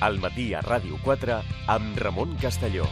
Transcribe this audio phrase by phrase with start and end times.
[0.00, 1.40] Al matí a Ràdio 4
[1.72, 2.84] amb Ramon Castelló.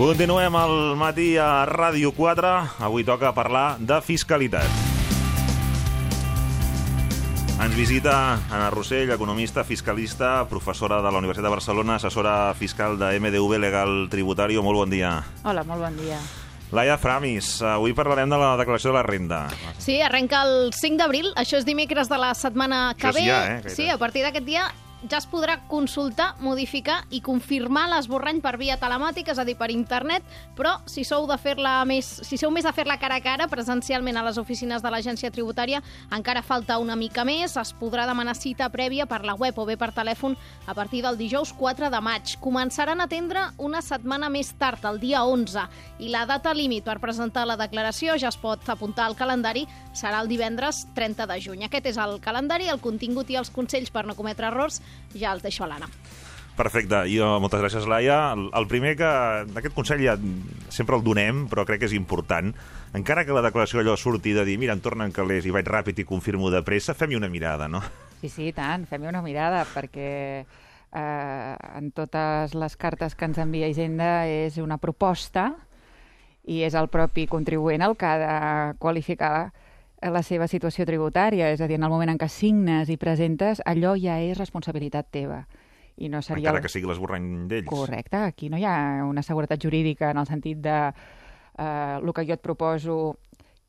[0.00, 2.54] Continuem al matí a Ràdio 4.
[2.88, 4.89] Avui toca parlar de fiscalitat.
[7.60, 13.20] Ens visita Anna Rossell, economista, fiscalista, professora de la Universitat de Barcelona, assessora fiscal de
[13.20, 14.62] MDV Legal Tributario.
[14.64, 15.18] Molt bon dia.
[15.44, 16.16] Hola, molt bon dia.
[16.72, 19.42] Laia Framis, avui parlarem de la declaració de la renda.
[19.76, 23.26] Sí, arrenca el 5 d'abril, això és dimecres de la setmana que Això ve.
[23.26, 24.70] ja, eh, sí, a partir d'aquest dia
[25.08, 29.70] ja es podrà consultar, modificar i confirmar l'esborrany per via telemàtica, és a dir, per
[29.72, 30.26] internet,
[30.58, 34.18] però si sou de fer-la més, si sou més de fer-la cara a cara, presencialment
[34.20, 35.80] a les oficines de l'agència tributària,
[36.12, 39.78] encara falta una mica més, es podrà demanar cita prèvia per la web o bé
[39.80, 42.36] per telèfon a partir del dijous 4 de maig.
[42.40, 45.64] Començaran a atendre una setmana més tard, el dia 11,
[46.04, 49.64] i la data límit per presentar la declaració ja es pot apuntar al calendari,
[49.96, 51.64] serà el divendres 30 de juny.
[51.66, 54.80] Aquest és el calendari, el contingut i els consells per no cometre errors
[55.14, 55.90] ja els deixo a l'Anna.
[56.60, 57.04] Perfecte.
[57.08, 58.34] Jo, moltes gràcies, Laia.
[58.34, 59.10] El, el primer que...
[59.60, 60.16] Aquest consell ja
[60.68, 62.50] sempre el donem, però crec que és important.
[62.96, 66.02] Encara que la declaració allò surti de dir mira, em tornen calés i vaig ràpid
[66.02, 67.80] i confirmo de pressa, fem-hi una mirada, no?
[68.20, 70.10] Sí, sí, tant, fem-hi una mirada, perquè
[70.92, 75.52] eh, en totes les cartes que ens envia Hisenda és una proposta
[76.50, 79.52] i és el propi contribuent el que ha de qualificar
[80.02, 83.60] la seva situació tributària, és a dir, en el moment en què signes i presentes,
[83.66, 85.46] allò ja és responsabilitat teva.
[86.00, 86.48] I no seria...
[86.48, 87.66] Encara que sigui l'esborrany d'ells.
[87.68, 90.76] Correcte, aquí no hi ha una seguretat jurídica en el sentit de
[91.58, 93.16] eh, el que jo et proposo,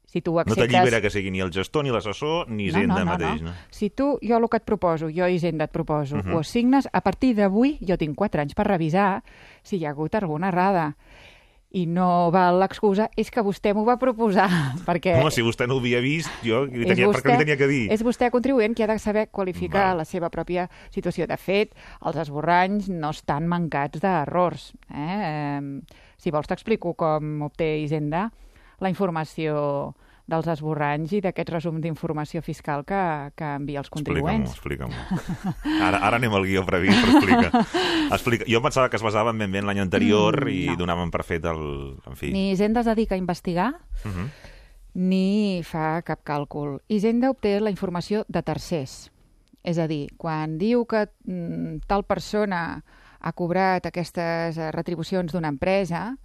[0.08, 0.68] si tu No acceptes...
[0.72, 3.52] t'allibera que sigui ni el gestor, ni l'assessor, ni Hisenda mateix, no?
[3.72, 6.32] Si tu, jo el que et proposo, jo Hisenda et proposo, uh Mhm.
[6.32, 6.38] -huh.
[6.40, 9.24] ho signes, a partir d'avui jo tinc 4 anys per revisar
[9.64, 10.96] si hi ha hagut alguna errada.
[11.72, 14.50] I no val l'excusa, és que vostè m'ho va proposar,
[14.88, 15.16] perquè...
[15.22, 17.70] Home, si vostè no ho havia vist, jo li tenia, per què li tenia que
[17.72, 17.86] dir?
[17.96, 20.04] És vostè contribuent qui ha de saber qualificar Val.
[20.04, 21.30] la seva pròpia situació.
[21.32, 21.72] De fet,
[22.04, 24.72] els esborranys no estan mancats d'errors.
[24.92, 25.18] Eh?
[25.32, 28.28] Eh, si vols t'explico com obté Hisenda
[28.82, 29.94] la informació
[30.28, 34.52] dels esborranys i d'aquest resum d'informació fiscal que, que envia els Explica-m'ho, contribuents.
[34.52, 35.82] explica-m'ho.
[35.82, 37.66] Ara, ara anem al guió previst, però explica.
[38.16, 38.46] explica.
[38.48, 40.76] Jo pensava que es basaven ben bé en l'any anterior Mm, i no.
[40.78, 41.98] donaven per fet el...
[42.08, 42.32] En fi.
[42.32, 43.74] Ni Hisenda es dedica a investigar,
[44.06, 44.30] Uh -huh.
[44.94, 46.80] ni fa cap càlcul.
[46.88, 49.12] Hisenda obté la informació de tercers.
[49.64, 52.84] És a dir, quan diu que mm, tal persona
[53.20, 56.18] ha cobrat aquestes retribucions d'una empresa,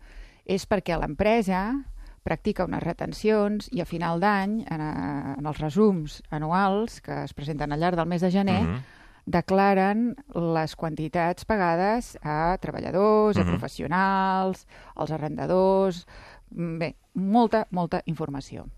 [0.47, 1.85] és perquè l'empresa
[2.27, 7.35] practica unes retencions i a final d'any, en, eh, en els resums anuals que es
[7.35, 8.83] presenten al llarg del mes de gener, Mhm.
[9.27, 13.43] declaren les quantitats pagades a treballadors, Mhm.
[13.47, 16.07] a professionals, als arrendadors...
[16.51, 18.69] Mm, Bé, molta, molta informació.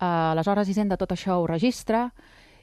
[0.00, 2.12] Uh, aleshores, Hisenda tot això ho registra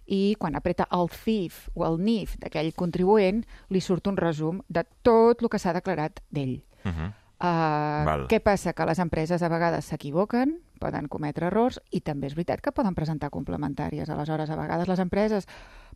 [0.06, 4.86] i quan apreta el CIF o el NIF d'aquell contribuent, li surt un resum de
[5.04, 6.64] tot el que s'ha declarat d'ell.
[6.86, 7.14] Uh -huh.
[7.40, 8.26] Uh, Val.
[8.32, 8.74] què passa?
[8.74, 12.96] Que les empreses a vegades s'equivoquen, poden cometre errors i també és veritat que poden
[12.98, 14.10] presentar complementàries.
[14.10, 15.46] Aleshores, a vegades les empreses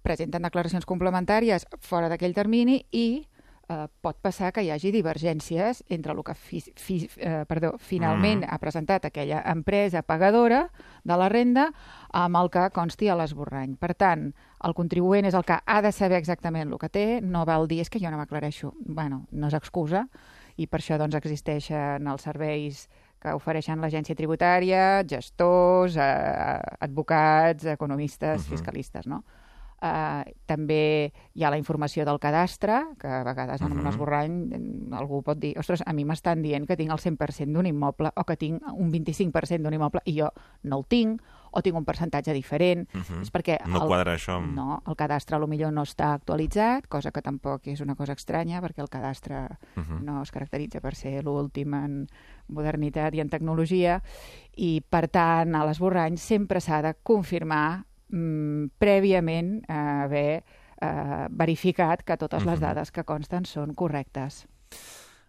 [0.06, 3.25] presenten declaracions complementàries fora d'aquell termini i
[3.69, 8.41] eh, pot passar que hi hagi divergències entre el que fi, fi, eh, perdó, finalment
[8.41, 8.50] Mm.
[8.50, 10.70] ha presentat aquella empresa pagadora
[11.03, 11.72] de la renda
[12.11, 13.78] amb el que consti a l'esborrany.
[13.78, 14.34] Per tant,
[14.64, 17.82] el contribuent és el que ha de saber exactament el que té, no val dir
[17.82, 18.73] és que jo no m'aclareixo.
[18.85, 20.08] Bueno, no és excusa,
[20.58, 22.88] i per això doncs, existeixen els serveis
[23.22, 28.50] que ofereixen l'agència tributària, gestors, eh, advocats, economistes, Mhm.
[28.50, 29.24] fiscalistes, no?
[29.82, 33.80] Uh, també hi ha la informació del cadastre, que a vegades en Mhm.
[33.80, 34.34] un esborrany
[34.92, 38.24] algú pot dir ostres, a mi m'estan dient que tinc el 100% d'un immoble o
[38.24, 40.30] que tinc un 25% d'un immoble i jo
[40.62, 41.20] no el tinc,
[41.52, 42.88] o tinc un percentatge diferent.
[42.94, 43.22] Mhm.
[43.22, 44.53] És perquè No el, quadra això amb...
[44.56, 48.14] no, el cadastre a lo millor no està actualitzat, cosa que tampoc és una cosa
[48.14, 50.03] estranya, perquè el cadastre Mhm.
[50.06, 52.08] no es caracteritza per ser l'últim en
[52.48, 54.02] modernitat i en tecnologia,
[54.56, 59.74] i per tant a l'esborrany sempre s'ha de confirmar mm, prèviament eh,
[60.04, 60.44] haver
[60.82, 62.62] eh, verificat que totes les Mhm.
[62.62, 64.47] dades que consten són correctes.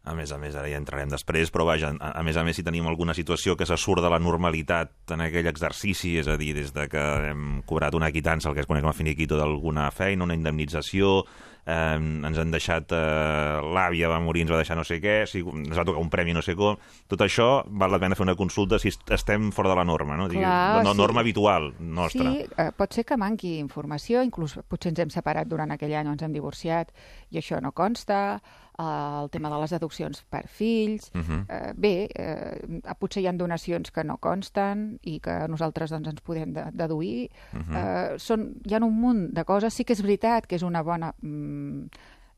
[0.04, 2.56] A més a més, ara ja entrarem després, però vaja, a, a més a més,
[2.58, 6.36] si tenim alguna situació que se surt de la normalitat en aquell exercici, és a
[6.40, 9.38] dir, des de que hem cobrat una quitança, el que es coneix com a finiquito
[9.38, 11.20] d'alguna feina, una indemnització,
[11.66, 15.44] eh, ens han deixat, eh, l'àvia va morir, ens va deixar no sé què, si,
[15.46, 18.36] ens va tocar un premi no sé com, tot això val la pena fer una
[18.38, 20.28] consulta si estem fora de la norma, no?
[20.28, 20.98] Digui, Clar, la sí.
[20.98, 22.26] norma habitual nostra.
[22.26, 26.10] Sí, eh, pot ser que manqui informació, inclús potser ens hem separat durant aquell any
[26.10, 26.90] o ens hem divorciat
[27.30, 28.40] i això no consta,
[28.78, 31.10] el tema de les deduccions per fills...
[31.14, 31.44] Uh -huh.
[31.48, 36.20] eh, bé, eh, potser hi ha donacions que no consten i que nosaltres doncs, ens
[36.20, 37.30] podem de deduir.
[37.52, 37.76] Uh -huh.
[37.76, 39.74] eh, són, hi ha un munt de coses.
[39.74, 41.86] Sí que és veritat que és una bona mm,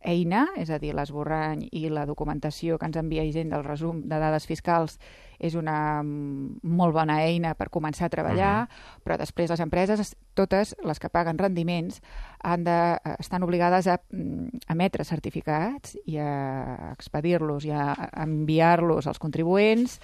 [0.05, 4.19] eina, és a dir, l'esborrany i la documentació que ens envia Hisenda, el resum de
[4.21, 4.99] dades fiscals,
[5.39, 9.03] és una mm, molt bona eina per començar a treballar, uh -huh.
[9.05, 12.03] però després les empreses, totes les que paguen rendiments,
[12.43, 19.07] han de, eh, estan obligades a mm, emetre certificats i a expedir-los i a enviar-los
[19.07, 20.01] als contribuents.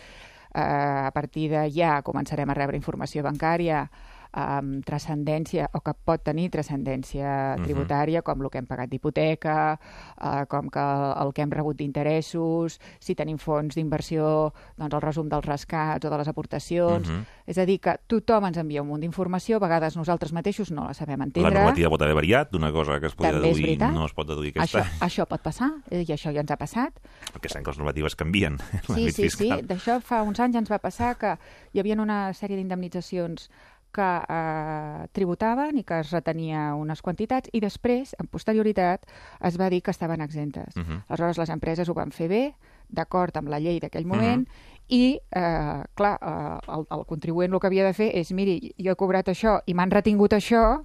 [0.55, 3.88] Eh, a partir de ja començarem a rebre informació bancària
[4.32, 7.65] amb transcendència o que pot tenir transcendència Mhm.
[7.65, 9.79] tributària, com el que hem pagat d'hipoteca,
[10.21, 15.29] eh, com que el que hem rebut d'interessos, si tenim fons d'inversió, doncs el resum
[15.29, 17.09] dels rescats o de les aportacions.
[17.09, 17.25] Mhm.
[17.47, 20.85] És a dir, que tothom ens envia un munt d'informació, a vegades nosaltres mateixos no
[20.87, 21.55] la sabem La entendre.
[21.55, 24.53] normativa pot haver variat, d'una cosa que es podia També deduir no es pot deduir
[24.56, 26.93] aquest Això, això pot passar, eh, i això ja ens ha passat.
[27.33, 29.23] perquè sabem que les normatives canvien en Sí, sí, sí.
[29.23, 29.67] fiscal.
[29.67, 31.37] D'això fa uns anys ens va passar que
[31.73, 33.50] hi havia una sèrie d'indemnitzacions
[33.92, 39.06] que eh, tributaven i que es retenia unes quantitats i després, en posterioritat,
[39.46, 40.76] es va dir que estaven exemptes.
[40.76, 41.02] Uh -huh.
[41.08, 42.54] Aleshores, les empreses ho van fer bé,
[42.88, 44.46] d'acord amb la llei d'aquell moment,
[44.88, 48.92] i, eh, clar, eh, el, el contribuent el que havia de fer és, miri, jo
[48.92, 50.84] he cobrat això i m'han retingut això,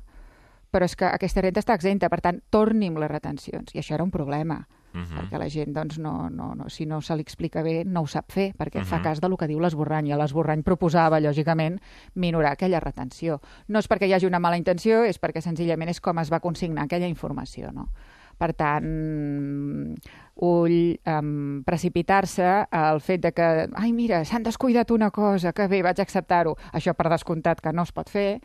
[0.72, 3.74] però és que aquesta renta està exempta, per tant, torni'm les retencions.
[3.74, 5.20] I això era un problema Uh -huh.
[5.20, 8.08] perquè la gent, doncs, no, no, no, si no se li explica bé, no ho
[8.08, 8.86] sap fer, perquè uh -huh.
[8.86, 9.04] fa Mhm.
[9.04, 10.08] cas del que diu l'esborrany.
[10.08, 11.82] I l'esborrany proposava, lògicament,
[12.14, 13.42] minorar aquella retenció.
[13.68, 16.40] No és perquè hi hagi una mala intenció, és perquè senzillament és com es va
[16.40, 17.90] consignar aquella informació, no?
[18.38, 19.96] Per tant,
[20.36, 25.82] ull, um, precipitar-se al fet de que, ai, mira, s'han descuidat una cosa, que bé,
[25.82, 26.56] vaig acceptar-ho.
[26.74, 28.42] Això per descomptat que no es pot fer,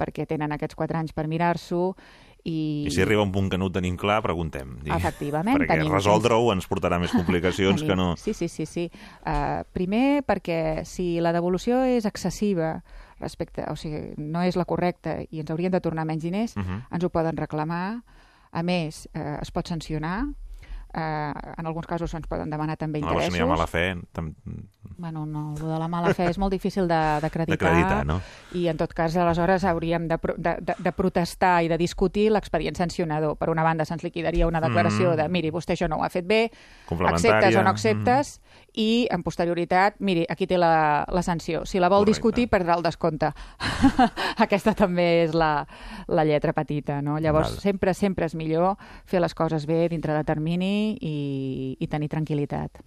[0.00, 1.94] perquè tenen aquests quatre anys per mirar-s'ho,
[2.44, 2.84] i...
[2.86, 4.76] I si arriba un punt que no ho tenim clar, preguntem.
[4.82, 4.96] Digui.
[4.96, 8.16] Efectivament, Perquè resoldre-ho ens portarà més complicacions que Tenim- no...
[8.16, 8.66] Sí, sí, sí.
[8.66, 8.90] sí.
[9.26, 12.82] Uh, primer, perquè si la devolució és excessiva
[13.20, 16.62] respecte, o sigui, no és la correcta i ens haurien de tornar menys diners, Uh
[16.62, 16.80] -huh.
[16.90, 18.02] ens ho poden reclamar.
[18.52, 20.26] A més, eh, es pot sancionar.
[20.92, 23.32] Eh, en alguns casos ens poden demanar també interessos.
[23.32, 24.34] si no hi ha mala fe, tam...
[24.98, 28.04] Bueno, no, el de la mala fe és molt difícil de- d'acreditar.
[28.04, 28.20] no?
[28.54, 32.76] I en tot cas, aleshores, hauríem de, de, de, de protestar i de discutir l'expedient
[32.76, 33.36] sancionador.
[33.38, 35.16] Per una banda, se'ns liquidaria una declaració Mm.
[35.16, 36.50] de miri, vostè això no ho ha fet bé,
[36.90, 38.40] acceptes o no acceptes,
[38.74, 41.64] i en posterioritat, miri, aquí té la, la sanció.
[41.66, 42.10] Si la vol Correcte.
[42.18, 43.30] discutir, perdrà el descompte.
[44.44, 45.66] Aquesta també és la,
[46.08, 47.18] la lletra petita, no?
[47.18, 47.60] Llavors, Val.
[47.60, 48.76] sempre, sempre és millor
[49.06, 51.16] fer les coses bé dintre de termini i,
[51.78, 52.82] i tenir tranquil·litat.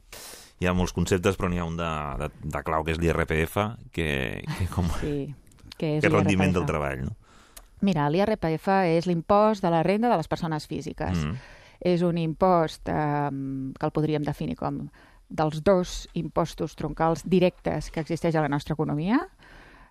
[0.61, 1.89] Hi ha molts conceptes, però n'hi ha un de,
[2.21, 3.57] de, de clau, que és l'IRPF,
[3.95, 4.07] que,
[4.57, 5.33] que, com, Sí,
[5.77, 7.17] que és que rendiment del treball, no?
[7.83, 11.19] Mira, l'IRPF és l'impost de la renda de les persones físiques.
[11.19, 11.59] Mm.
[11.83, 13.31] És un impost eh,
[13.75, 14.85] que el podríem definir com
[15.27, 19.19] dels dos impostos troncals directes que existeix a la nostra economia.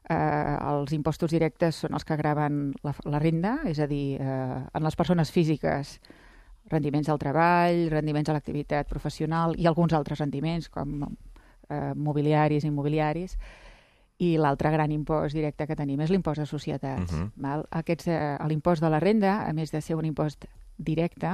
[0.09, 4.61] Eh, els impostos directes són els que graven la, la renda, és a dir, eh,
[4.73, 5.99] en les persones físiques
[6.71, 12.69] rendiments del treball, rendiments a l'activitat professional i alguns altres rendiments com eh, mobiliaris i
[12.69, 13.37] immobiliaris
[14.23, 17.13] i l'altre gran impost directe que tenim és l'impost de societats.
[17.13, 17.33] Mhm.
[17.37, 17.67] val?
[17.71, 20.47] Aquests, eh, L'impost de la renda, a més de ser un impost
[20.79, 21.31] directe,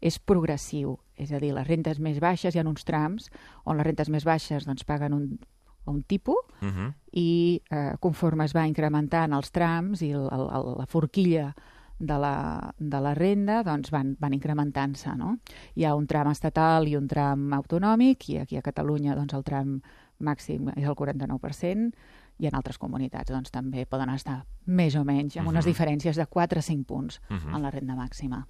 [0.00, 0.98] és progressiu.
[1.16, 3.30] És a dir, les rentes més baixes hi ha uns trams
[3.64, 5.38] on les rentes més baixes doncs, paguen un,
[5.86, 6.94] un tipus Uh -huh.
[7.12, 11.54] i eh, conforme es va incrementant els trams i el, el, el, la forquilla
[11.98, 15.14] de la, de la renda doncs van, van incrementant-se.
[15.16, 15.38] No?
[15.76, 19.44] Hi ha un tram estatal i un tram autonòmic i aquí a Catalunya doncs, el
[19.44, 19.80] tram
[20.20, 21.90] màxim és el 49%
[22.38, 25.72] i en altres comunitats doncs, també poden estar més o menys amb unes Mhm.
[25.72, 27.54] diferències de 4 a 5 punts Mhm.
[27.54, 28.46] en la renda màxima.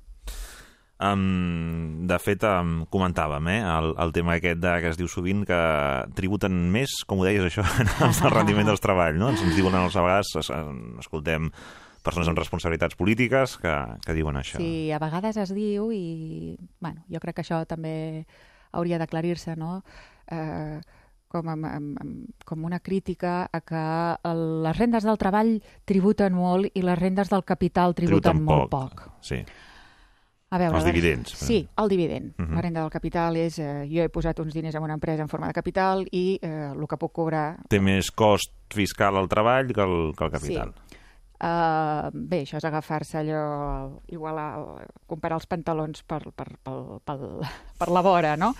[0.99, 5.43] Um, de fet, um, comentàvem eh, el, el tema aquest de, que es diu sovint
[5.45, 5.59] que
[6.17, 7.61] tributen més, com ho deies això,
[8.01, 9.29] en el rendiment dels treball, no?
[9.29, 10.49] Ens, ens diuen a vegades, es,
[10.99, 11.51] escoltem
[12.07, 14.61] persones amb responsabilitats polítiques que, que diuen això.
[14.63, 17.97] Sí, a vegades es diu i bueno, jo crec que això també
[18.77, 19.81] hauria d'aclarir-se, no?
[20.31, 20.79] Eh,
[21.29, 23.85] com, amb, amb, com una crítica a que
[24.31, 29.09] el, les rendes del treball tributen molt i les rendes del capital tributen, molt poc.
[29.21, 29.43] Sí.
[30.47, 31.33] A veure, Els dividends.
[31.35, 32.35] Sí, el dividend.
[32.39, 32.55] Mhm.
[32.55, 33.59] La renda del capital és...
[33.59, 36.71] Eh, jo he posat uns diners en una empresa en forma de capital i eh,
[36.71, 37.59] el que puc cobrar...
[37.69, 40.73] Té més cost fiscal al treball que el, que el capital.
[41.37, 43.41] Uh, bé, això és agafar-se allò...
[44.09, 44.49] Igual a,
[45.07, 47.17] comparar els pantalons per, per, per, per,
[47.81, 48.55] per la vora, no?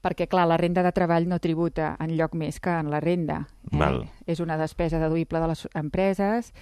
[0.00, 3.42] Perquè, clar, la renda de treball no tributa en lloc més que en la renda.
[3.68, 3.80] Eh?
[3.80, 4.02] Val.
[4.24, 6.54] És una despesa deduïble de les empreses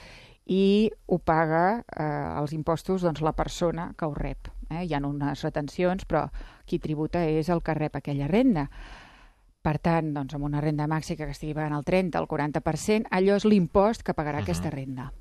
[0.49, 4.51] i ho paga eh, els impostos doncs, la persona que ho rep.
[4.71, 4.83] Eh?
[4.89, 6.27] Hi ha unes retencions, però
[6.67, 8.67] qui tributa és el que rep aquella renda.
[9.63, 13.39] Per tant, doncs, amb una renda màxima que estigui pagant el 30, el 40%, allò
[13.39, 14.51] és l'impost que pagarà uh -huh.
[14.51, 15.13] aquesta renda.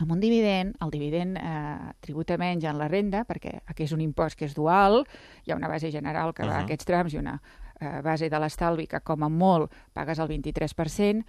[0.00, 4.00] Amb un dividend, el dividend eh, tributa menys en la renda, perquè aquí és un
[4.00, 5.02] impost que és dual,
[5.44, 6.52] hi ha una base general que uh -huh.
[6.52, 7.40] va a aquests trams i una
[7.80, 11.24] eh, base de l'estalvi que, com a molt, pagues el 23%,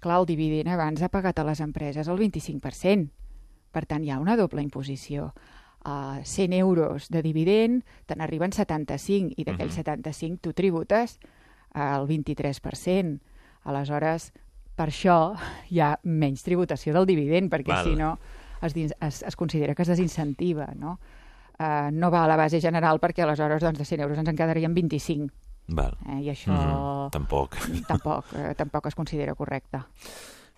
[0.00, 3.10] clar, el dividend abans ha pagat a les empreses el 25%.
[3.72, 5.32] Per tant, hi ha una doble imposició.
[5.84, 9.84] Uh, 100 euros de dividend, te n'arriben 75, i d'aquells Mhm.
[9.84, 11.18] 75 tu tributes
[11.74, 13.20] el 23%.
[13.64, 14.32] Aleshores,
[14.74, 15.34] per això
[15.70, 17.84] hi ha menys tributació del dividend, perquè Val.
[17.84, 18.18] si no
[18.62, 20.98] es, es, es considera que es desincentiva, no?
[21.54, 24.36] Uh, no va a la base general perquè aleshores doncs, de 100 euros ens en
[24.36, 25.28] quedarien 25,
[25.68, 25.94] Val.
[26.10, 26.20] eh?
[26.26, 27.54] i això Mhm, Tampoc.
[27.88, 29.78] tampoc, eh, tampoc es considera correcte.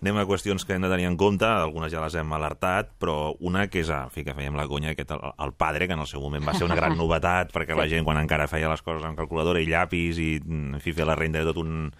[0.01, 3.35] Anem a qüestions que hem de tenir en compte, algunes ja les hem alertat, però
[3.39, 5.99] una que és, en fi, que fèiem la conya, aquest, el, el padre, que en
[6.03, 8.81] el seu moment va ser una gran novetat, perquè la gent, quan encara feia les
[8.85, 11.91] coses amb calculadora i llapis i, en fi, fer la renda de tot un,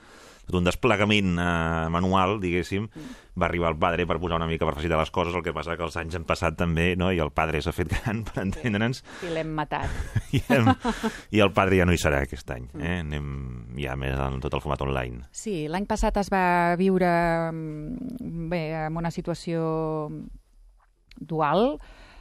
[0.47, 2.87] tot un desplegament eh, manual, diguéssim,
[3.37, 5.75] va arribar el padre per posar una mica per facilitar les coses, el que passa
[5.77, 9.03] que els anys han passat també, no?, i el padre s'ha fet gran, per entendre'ns,
[9.27, 9.91] I l'hem matat.
[10.37, 10.71] i, hem,
[11.35, 12.97] i el padre ja no hi serà aquest any, eh?
[13.03, 13.29] Anem
[13.77, 15.27] ja més en tot el format online.
[15.35, 17.11] Sí, l'any passat es va viure
[17.51, 20.09] mm, bé, en una situació
[21.19, 21.75] dual.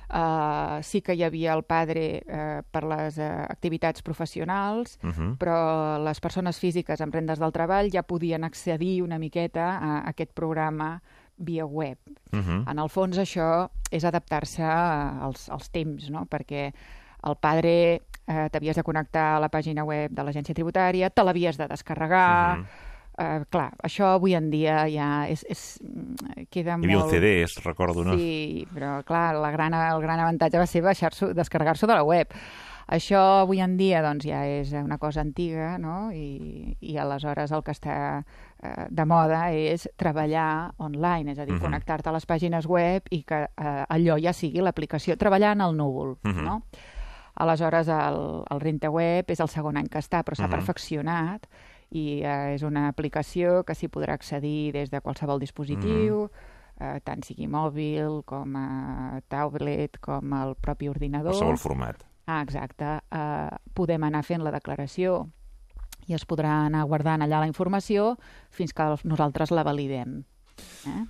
[0.07, 5.37] Uh, sí que hi havia el padre uh, per les uh, activitats professionals, Uh -huh.
[5.37, 10.33] però les persones físiques amb rendes del treball ja podien accedir una miqueta a aquest
[10.33, 11.03] programa
[11.37, 11.99] via web.
[12.33, 12.71] Uh -huh.
[12.71, 16.27] En el fons això és adaptar-se als, als temps, no?
[16.27, 16.73] perquè
[17.23, 21.57] el padre eh, t'havies de connectar a la pàgina web de l'agència tributària, te l'havies
[21.57, 22.59] de descarregar...
[22.59, 22.67] Mhm.
[23.19, 27.11] Eh, clar, això avui en dia ja és, és, mm, queda Hi havia un molt...
[27.13, 28.17] CD, es recordo, no?
[28.17, 32.29] Sí, però clar, la gran, el gran avantatge va ser baixar-s'ho, descarregar-s'ho de la web.
[32.87, 36.13] Això avui en dia doncs, ja és una cosa antiga, no?
[36.15, 37.97] I, i aleshores el que està
[38.63, 41.63] eh, de moda és treballar online, és a dir, Mhm.
[41.65, 45.77] connectar-te a les pàgines web i que eh, allò ja sigui l'aplicació, treballar en el
[45.77, 46.45] núvol, Mhm.
[46.45, 46.63] no?
[47.35, 50.55] Aleshores, el, el Renta Web és el segon any que està, però s'ha Mhm.
[50.55, 51.47] perfeccionat
[51.91, 56.27] i eh, és una aplicació que s'hi podrà accedir des de qualsevol dispositiu,
[56.81, 61.33] eh, tant sigui mòbil com a tablet, com el propi ordinador.
[61.33, 62.05] Qualsevol format.
[62.27, 62.99] Ah, exacte.
[63.15, 65.27] Eh, podem anar fent la declaració
[66.07, 68.15] i es podrà anar guardant allà la informació
[68.51, 70.21] fins que nosaltres la validem.
[70.87, 71.05] Eh?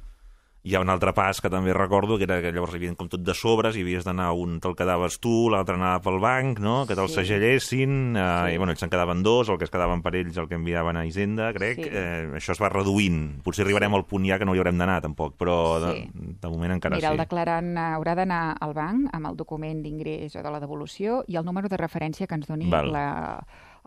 [0.66, 3.06] Hi ha un altre pas que també recordo, que era que llavors hi havia com
[3.06, 6.80] tot de sobres i havies d'anar, un te'l quedaves tu, l'altre anava pel banc, no?
[6.88, 7.20] que te'l Sí.
[7.20, 8.54] segellessin, eh, Sí.
[8.54, 10.96] i bueno, ells se'n quedaven dos, el que es quedaven per ells el que enviaven
[10.96, 11.76] a Hisenda, crec.
[11.84, 11.88] Sí.
[11.92, 13.40] Eh, això es va reduint.
[13.44, 16.10] Potser arribarem al punt ja que no hi haurem d'anar, tampoc, però de, Sí.
[16.40, 17.22] de moment encara Mira, el sí.
[17.22, 21.44] declarant haurà d'anar al banc amb el document d'ingrés o de la devolució i el
[21.44, 22.90] número de referència que ens doni Val.
[22.90, 23.38] la,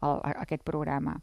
[0.02, 1.20] el, aquest programa.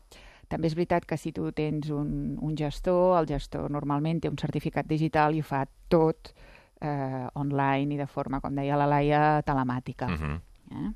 [0.49, 4.39] També és veritat que si tu tens un, un gestor, el gestor normalment té un
[4.39, 6.33] certificat digital i ho fa tot
[6.81, 10.07] eh, online i de forma, com deia la Laia, telemàtica.
[10.09, 10.39] Mhm.
[10.71, 10.93] eh?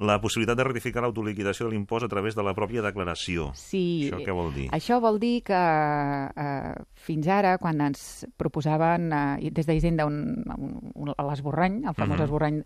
[0.00, 3.50] La possibilitat de ratificar l'autoliquidació de l'impost a través de la pròpia declaració.
[3.52, 4.70] Sí, Això què vol dir?
[4.72, 6.72] Això vol dir que eh,
[7.04, 10.16] fins ara, quan ens proposaven eh, des d'Hisenda un,
[10.56, 12.24] un, un, l'esborrany, el famós Mhm.
[12.24, 12.62] esborrany,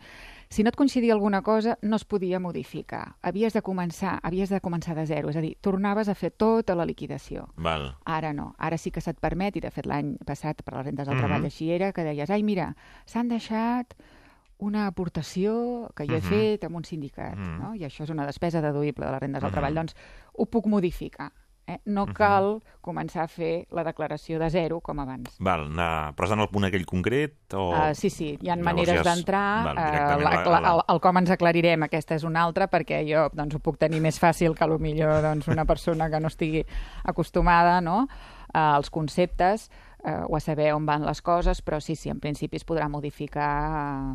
[0.48, 3.16] si no et coincidia alguna cosa, no es podia modificar.
[3.22, 6.74] Havies de començar, havies de començar de zero, és a dir, tornaves a fer tota
[6.74, 7.48] la liquidació.
[7.56, 7.96] Val.
[8.04, 11.06] Ara no, ara sí que se't permet, i de fet l'any passat per les rendes
[11.06, 11.24] del Mhm.
[11.24, 13.94] treball així era, que deies, ai mira, s'han deixat
[14.58, 16.28] una aportació que jo he Mhm.
[16.30, 17.58] fet amb un sindicat, Mhm.
[17.60, 17.74] no?
[17.74, 19.52] i això és una despesa deduïble de les rendes del Mhm.
[19.54, 19.94] treball, doncs
[20.32, 21.32] ho puc modificar.
[21.66, 21.78] Eh?
[21.86, 22.12] No Mhm.
[22.12, 25.36] cal començar a fer la declaració de zero com abans.
[25.40, 27.54] Val, anar, d'anar al punt aquell concret?
[27.54, 27.70] O...
[27.72, 29.66] Uh, sí, sí, hi ha Llavors maneres ja d'entrar.
[29.70, 33.54] eh, directament la, el, el com ens aclarirem, aquesta és una altra, perquè jo doncs,
[33.54, 36.66] ho puc tenir més fàcil que millor doncs, una persona que no estigui
[37.04, 38.08] acostumada no?
[38.52, 39.70] als conceptes
[40.04, 42.88] eh, o a saber on van les coses, però sí, sí, en principi es podrà
[42.88, 44.14] modificar,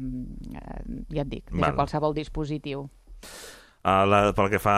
[0.53, 1.71] eh, ja et dic, des Val.
[1.71, 2.89] de qualsevol dispositiu.
[3.81, 4.73] A la, pel que fa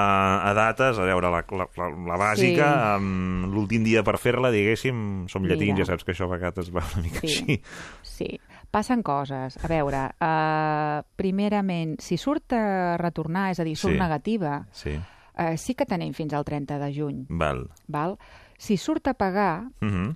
[0.46, 2.67] a dates, a veure, la, la, la, la bàsica,
[3.01, 3.48] sí.
[3.50, 5.86] l'últim dia per fer-la, diguéssim, som llatins, Mira.
[5.86, 7.27] ja saps que això a vegades va una mica Sí.
[7.27, 7.62] així.
[8.05, 8.39] Sí,
[8.70, 9.58] passen coses.
[9.63, 14.00] A veure, uh, primerament, si surt a retornar, és a dir, surt Sí.
[14.00, 17.25] negativa, Sí, uh, sí que tenim fins al 30 de juny.
[17.29, 17.72] val.
[17.88, 18.17] Val?
[18.58, 20.15] Si surt a pagar, Uh -huh.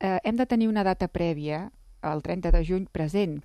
[0.00, 1.70] eh, hem de tenir una data prèvia,
[2.02, 3.42] el 30 de juny present,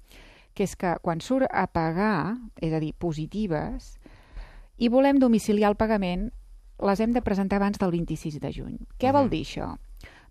[0.54, 3.98] que és que quan surt a pagar, és a dir, positives,
[4.78, 6.32] i volem domiciliar el pagament,
[6.80, 8.78] les hem de presentar abans del 26 de juny.
[9.00, 9.30] Què vol Mhm.
[9.30, 9.78] dir això?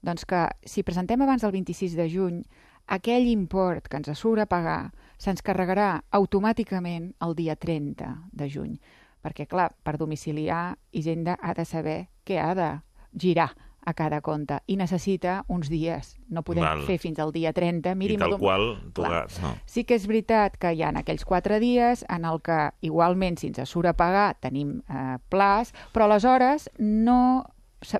[0.02, 2.42] Doncs que si presentem abans del 26 de juny,
[2.86, 8.80] aquell import que ens surt a pagar se'ns carregarà automàticament el dia 30 de juny.
[9.22, 12.80] Perquè, clar, per domiciliar, Hisenda ha de saber què ha de
[13.16, 16.16] girar a cada compte i necessita uns dies.
[16.28, 16.82] No podem Val.
[16.86, 17.94] fer fins al dia 30.
[17.98, 19.54] Miri, I tal qual, ga- no.
[19.66, 23.48] Sí que és veritat que hi ha aquells quatre dies en el que igualment si
[23.50, 27.44] ens surt a pagar tenim eh, plaç, però aleshores no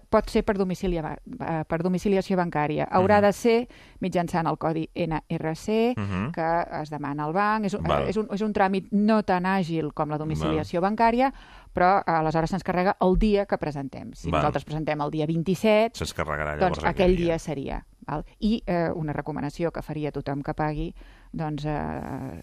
[0.08, 2.88] pot ser per, domicilia, eh, per domiciliació bancària.
[2.90, 3.22] Haurà Mhm.
[3.26, 3.68] de ser
[4.00, 6.32] mitjançant el codi NRC, Mhm.
[6.32, 7.64] que es demana al banc.
[7.66, 8.08] És un, Val.
[8.08, 11.32] és, un, és un tràmit no tan àgil com la domiciliació bancària,
[11.74, 14.12] però aleshores se'ns carrega el dia que presentem.
[14.14, 14.40] Si Val.
[14.40, 17.86] nosaltres presentem el dia 27, Se'ns carregarà llavors doncs aquell dia seria.
[18.06, 18.24] Val?
[18.40, 20.94] I eh, una recomanació que faria tothom que pagui,
[21.32, 22.42] doncs eh,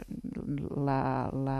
[0.85, 1.57] la, la,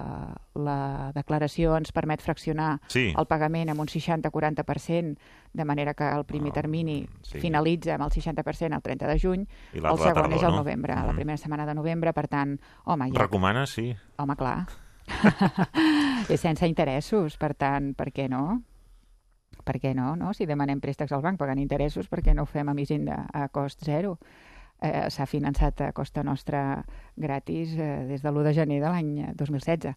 [0.55, 0.77] la
[1.13, 3.13] declaració ens permet fraccionar Sí.
[3.15, 5.15] el pagament amb un 60-40%,
[5.53, 7.39] de manera que el primer Ah, termini sí.
[7.39, 10.51] finalitza amb el 60% el 30 de juny, I el a segon tardor, és no?
[10.57, 11.15] novembre, la Mhm.
[11.15, 13.95] primera setmana de novembre, per tant, home, ja, Recomana, sí.
[14.17, 14.65] home, clar,
[16.29, 18.61] és sense interessos, per tant, per què no?
[19.65, 20.33] Per què no, no?
[20.33, 23.49] Si demanem préstecs al banc pagant interessos, per què no ho fem amb Hisenda a
[23.49, 24.17] cost zero?
[24.81, 26.85] Eh, S'ha finançat a costa nostra
[27.19, 29.91] gratis eh, des de l'1 de gener de l'any 2016.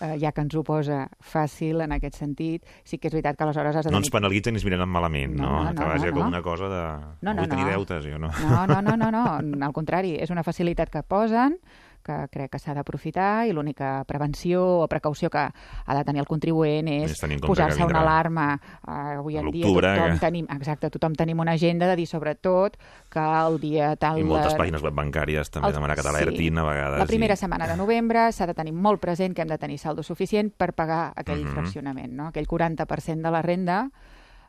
[0.00, 3.44] eh, ja que ens ho posa fàcil en aquest sentit, sí que és veritat que
[3.44, 5.50] aleshores has de No tenir ens penalitzen ni es miren malament, no?
[5.50, 6.28] No, no, que no, vaja no, com no.
[6.32, 6.82] una cosa de...
[7.20, 7.70] No, no, Vull tenir no.
[7.76, 8.32] deutes, jo no.
[8.40, 11.58] No, no, no, no, no, al contrari, és una facilitat que posen
[12.02, 16.26] que crec que s'ha d'aprofitar i l'única prevenció o precaució que ha de tenir el
[16.26, 18.60] contribuent és posar-se una alarma.
[18.86, 22.76] Uh, avui en dia tothom que- tenim, exacte, tothom tenim una agenda de dir sobretot
[23.08, 24.18] que el dia tal...
[24.18, 26.08] I moltes pàgines web bancàries també Els- demanen que sí.
[26.08, 26.98] t'alertin a vegades.
[26.98, 27.36] La primera i...
[27.36, 30.72] setmana de novembre s'ha de tenir molt present que hem de tenir saldo suficient per
[30.72, 31.52] pagar aquell Mhm.
[31.54, 32.26] fraccionament, no?
[32.28, 33.90] aquell 40% de la renda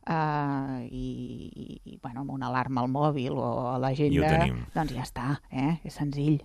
[0.01, 5.03] Uh, i, i, i bueno, amb una alarma al mòbil o a l'agenda, doncs ja
[5.05, 5.75] està, eh?
[5.85, 6.39] és senzill.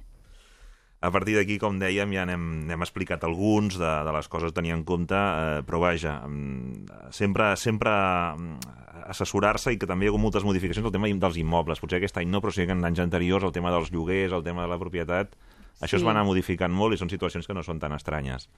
[1.07, 4.57] A partir d'aquí, com dèiem, ja n'hem n'hem explicat alguns de, de les coses a
[4.57, 8.59] tenir en compte, eh, però vaja, mm, sempre, sempre mm,
[9.12, 11.79] assessorar-se i que també hi ha hagut moltes modificacions al tema dels immobles.
[11.83, 14.42] Potser aquest any no, però sí que en anys anteriors el tema dels lloguers, el
[14.42, 15.37] tema de la propietat,
[15.81, 16.03] això Sí.
[16.03, 18.49] es va anar modificant molt i són situacions que no són tan estranyes.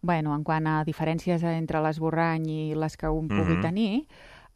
[0.00, 3.62] Bueno, en quant a diferències entre l'esborrany i les que un pugui Mhm.
[3.62, 4.06] tenir,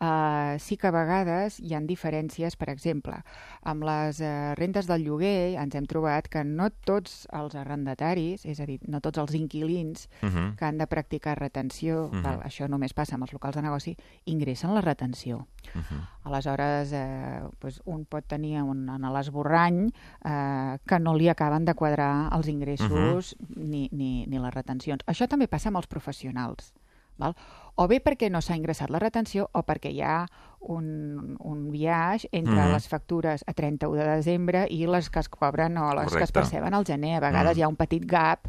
[0.03, 3.15] Uh, sí que a vegades hi han diferències, per exemple,
[3.63, 8.59] amb les uh, rendes del lloguer ens hem trobat que no tots els arrendataris, és
[8.59, 10.57] a dir, no tots els inquilins Uh -huh.
[10.57, 12.23] que han de practicar retenció, Mhm.
[12.23, 15.47] val, això només passa amb els locals de negoci, ingressen la retenció.
[15.75, 16.09] Uh -huh.
[16.25, 19.93] Aleshores, eh, doncs un pot tenir un, en l'esborrany
[20.25, 25.05] eh, que no li acaben de quadrar els ingressos ni, ni, ni les retencions.
[25.07, 26.73] Això també passa amb els professionals.
[27.19, 27.37] Val?
[27.75, 30.27] O bé perquè no s'ha ingressat la retenció o perquè hi ha
[30.61, 32.73] un, un viatge entre Mhm.
[32.73, 36.13] les factures a 31 de desembre i les que es cobren o les que es
[36.13, 36.33] Correcte.
[36.33, 37.17] perceben al gener.
[37.17, 37.59] A vegades Mhm.
[37.59, 38.47] hi ha un petit gap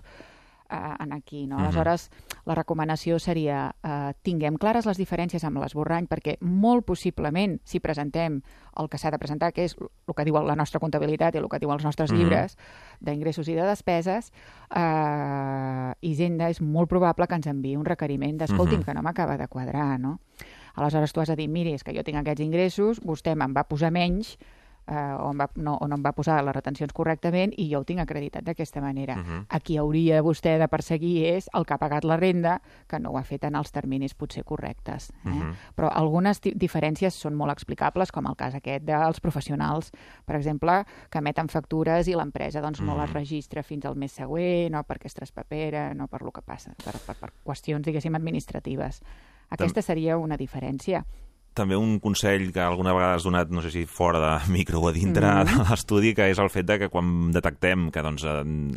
[0.69, 1.45] eh, en aquí.
[1.47, 1.57] No?
[1.57, 1.63] Mhm.
[1.65, 2.09] Aleshores,
[2.45, 8.41] la recomanació seria eh, tinguem clares les diferències amb l'esborrany perquè molt possiblement si presentem
[8.77, 11.47] el que s'ha de presentar, que és el que diu la nostra comptabilitat i el
[11.47, 12.19] que diuen els nostres Mhm.
[12.19, 12.57] llibres
[12.99, 14.31] d'ingressos i de despeses,
[14.75, 18.85] eh, Hisenda és molt probable que ens enviï un requeriment d'escolti'm, Mhm.
[18.85, 20.19] que no m'acaba de quadrar, no?
[20.75, 23.63] Aleshores tu has de dir, miri, és que jo tinc aquests ingressos, vostè me'n va
[23.67, 24.37] posar menys,
[24.87, 27.79] eh, o, em va, no, o no em va posar les retencions correctament i jo
[27.79, 29.15] ho tinc acreditat d'aquesta manera.
[29.15, 29.45] Mhm.
[29.49, 33.11] A qui hauria vostè de perseguir és el que ha pagat la renda, que no
[33.11, 35.11] ho ha fet en els terminis potser correctes.
[35.25, 35.29] Eh?
[35.29, 35.53] Mhm.
[35.75, 39.91] Però algunes diferències són molt explicables, com el cas aquest dels professionals,
[40.25, 43.01] per exemple, que emeten factures i l'empresa doncs, no Mhm.
[43.01, 46.73] les registra fins al mes següent, o perquè es traspapera, no per lo que passa,
[46.83, 49.01] per, per, per qüestions, diguéssim, administratives.
[49.49, 51.05] Aquesta seria una diferència.
[51.53, 54.87] També un consell que alguna vegada has donat, no sé si fora de micro o
[54.89, 55.45] a dintre Mhm.
[55.45, 58.25] de l'estudi, que és el fet de que quan detectem que doncs,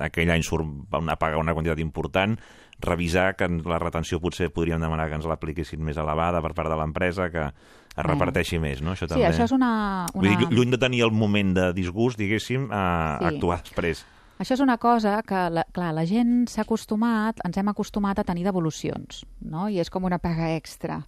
[0.00, 2.38] aquell any surt una paga una quantitat important,
[2.80, 6.76] revisar que la retenció potser podríem demanar que ens l'apliquessin més elevada per part de
[6.76, 8.92] l'empresa, que es reparteixi més, no?
[8.92, 9.30] Això Sí, també...
[9.30, 10.06] això és una...
[10.12, 10.36] Vull una...
[10.36, 13.24] dir, lluny de tenir el moment de disgust, diguéssim, a Sí.
[13.30, 14.04] actuar després.
[14.38, 18.24] Això és una cosa que, la, clar, la gent s'ha acostumat, ens hem acostumat a
[18.24, 19.70] tenir devolucions, no?
[19.70, 21.06] I és com una paga extra.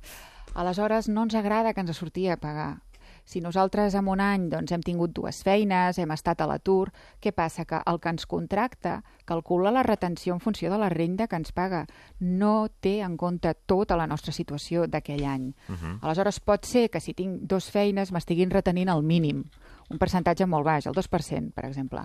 [0.58, 2.80] Aleshores, no ens agrada que ens surti a pagar.
[3.28, 6.88] Si nosaltres en un any doncs, hem tingut dues feines, hem estat a l'atur,
[7.20, 7.66] què passa?
[7.68, 11.52] Que el que ens contracta calcula la retenció en funció de la renda que ens
[11.52, 11.82] paga.
[12.20, 15.52] No té en compte tota la nostra situació d'aquell any.
[15.68, 15.98] Uh -huh.
[16.00, 19.44] Aleshores, pot ser que si tinc dos feines m'estiguin retenint el mínim,
[19.90, 22.00] un percentatge molt baix, el 2%, per exemple.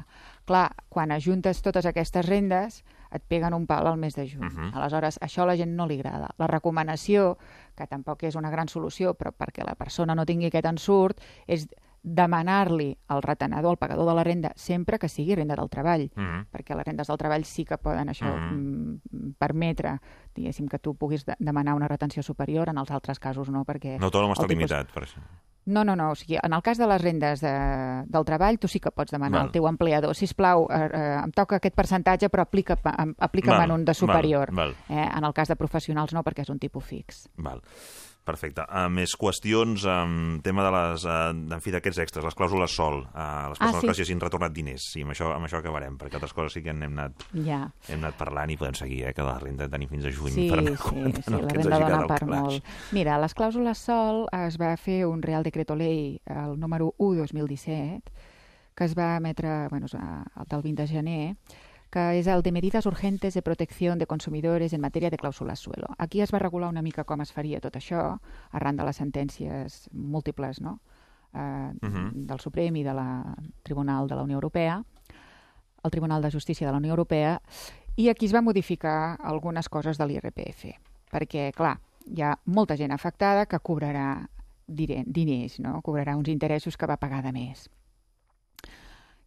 [0.45, 2.83] Clar, quan ajuntes totes aquestes rendes,
[3.13, 4.47] et peguen un pal al mes de juny.
[4.47, 4.71] Uh -huh.
[4.73, 6.34] Aleshores, això a la gent no li agrada.
[6.38, 7.38] La recomanació,
[7.76, 11.67] que tampoc és una gran solució, però perquè la persona no tingui aquest ensurt, és
[12.04, 16.21] demanar-li al retenedor, al pagador de la renda, sempre que sigui renda del treball, uh
[16.21, 16.45] -huh.
[16.52, 19.34] perquè les rendes del treball sí que poden això uh -huh.
[19.38, 19.99] permetre,
[20.36, 23.99] diguéssim, que tu puguis de demanar una retenció superior, en els altres casos no, perquè...
[23.99, 24.49] No tothom està tipus...
[24.49, 25.19] limitat, per això.
[25.65, 26.12] No, no, no.
[26.12, 27.54] O sigui, en el cas de les rendes de,
[28.06, 29.47] del treball, tu sí que pots demanar val.
[29.47, 33.76] al teu empleador, si plau, eh, eh, em toca aquest percentatge, però aplica, aplica'm en
[33.80, 34.52] un de superior.
[34.52, 34.97] Val, val.
[34.97, 37.28] Eh, en el cas de professionals no, perquè és un tipus fix.
[37.38, 37.63] Val.
[38.23, 38.63] Perfecte.
[38.71, 43.01] Uh, més qüestions, um, tema de les, uh, en fi, d'aquests extras, les clàusules sol,
[43.09, 43.89] uh, les persones ah, sí.
[43.89, 44.86] que hagin retornat diners.
[44.93, 47.65] Sí, amb això, amb això acabarem, perquè altres coses sí que hem anat, ja.
[47.89, 50.47] hem anat parlant i podem seguir, eh, que la renda tenim fins a juny sí,
[50.53, 52.71] per anar sí, sí, sí, la renda dona per molt.
[52.95, 58.31] Mira, les clàusules sol es va fer un Real Decreto Ley, el número 1 2017,
[58.73, 61.23] que es va emetre, bueno, el del 20 de gener,
[61.93, 65.93] que és el de medidas urgentes de protecció de consumidores en matèria de clàusules suelo.
[66.01, 68.17] Aquí es va regular una mica com es faria tot això,
[68.51, 70.79] arran de les sentències múltiples no?
[71.34, 72.12] eh, uh -huh.
[72.13, 74.84] del Suprem i de la Tribunal de la Unió Europea,
[75.84, 77.41] el Tribunal de Justícia de la Unió Europea,
[77.95, 80.65] i aquí es va modificar algunes coses de l'IRPF,
[81.12, 84.29] perquè, clar, hi ha molta gent afectada que cobrarà
[84.67, 85.82] diners, no?
[85.82, 87.69] cobrarà uns interessos que va pagar de més.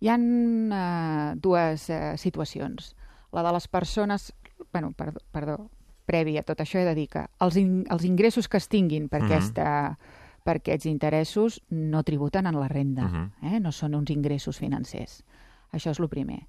[0.01, 2.95] Hi han eh, dues eh, situacions.
[3.33, 4.33] La de les persones...
[4.73, 5.57] bueno, perdó, perdó,
[6.07, 9.09] previ a tot això he de dir que els, in, els ingressos que es tinguin
[9.09, 9.33] per, mm -hmm.
[9.33, 9.99] aquesta,
[10.45, 13.55] per aquests interessos no tributen en la renda, mm -hmm.
[13.55, 13.61] eh?
[13.61, 15.25] no són uns ingressos financers.
[15.73, 16.47] Això és el primer.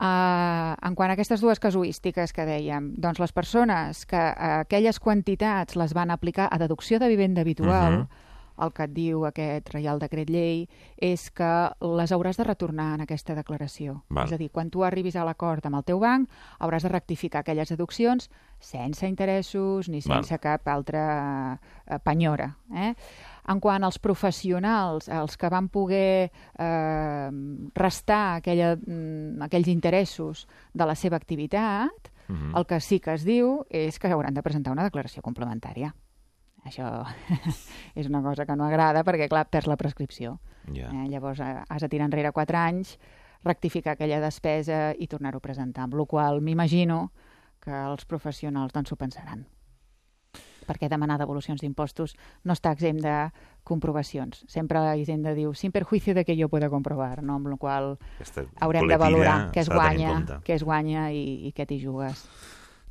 [0.00, 4.98] Uh, en quant a aquestes dues casuístiques que dèiem, doncs les persones que uh, aquelles
[4.98, 8.02] quantitats les van aplicar a deducció de vivenda habitual, uh mhm.
[8.02, 10.64] -huh el que et diu aquest Reial Decret Llei
[11.02, 11.50] és que
[11.98, 14.00] les hauràs de retornar en aquesta declaració.
[14.08, 14.28] Val.
[14.28, 17.42] És a dir, quan tu arribis a l'acord amb el teu banc, hauràs de rectificar
[17.42, 18.30] aquelles deduccions
[18.64, 20.40] sense interessos ni sense Val.
[20.40, 21.04] cap altra
[21.86, 22.54] eh, penyora.
[22.72, 22.94] Eh?
[23.52, 27.30] En quant als professionals, els que van poder eh,
[27.74, 32.52] restar aquella, mm, aquells interessos de la seva activitat, uh mhm.
[32.52, 32.58] -huh.
[32.58, 35.94] el que sí que es diu és que hauran de presentar una declaració complementària.
[36.64, 36.90] Això
[38.00, 40.38] és una cosa que no agrada perquè, clar, perds la prescripció.
[40.72, 40.92] Yeah.
[40.92, 42.96] Eh, llavors eh, has de tirar enrere 4 anys,
[43.44, 47.10] rectificar aquella despesa i tornar-ho a presentar, amb la qual m'imagino
[47.60, 49.44] que els professionals doncs s'ho pensaran
[50.64, 53.16] perquè demanar devolucions d'impostos no està exempt de
[53.68, 54.42] comprovacions.
[54.50, 57.38] Sempre la Hisenda diu, sin perjuicio de que jo pueda comprovar, no?
[57.38, 57.94] amb la qual
[58.64, 62.24] haurem de valorar què es guanya, què es guanya i, i què t'hi jugues.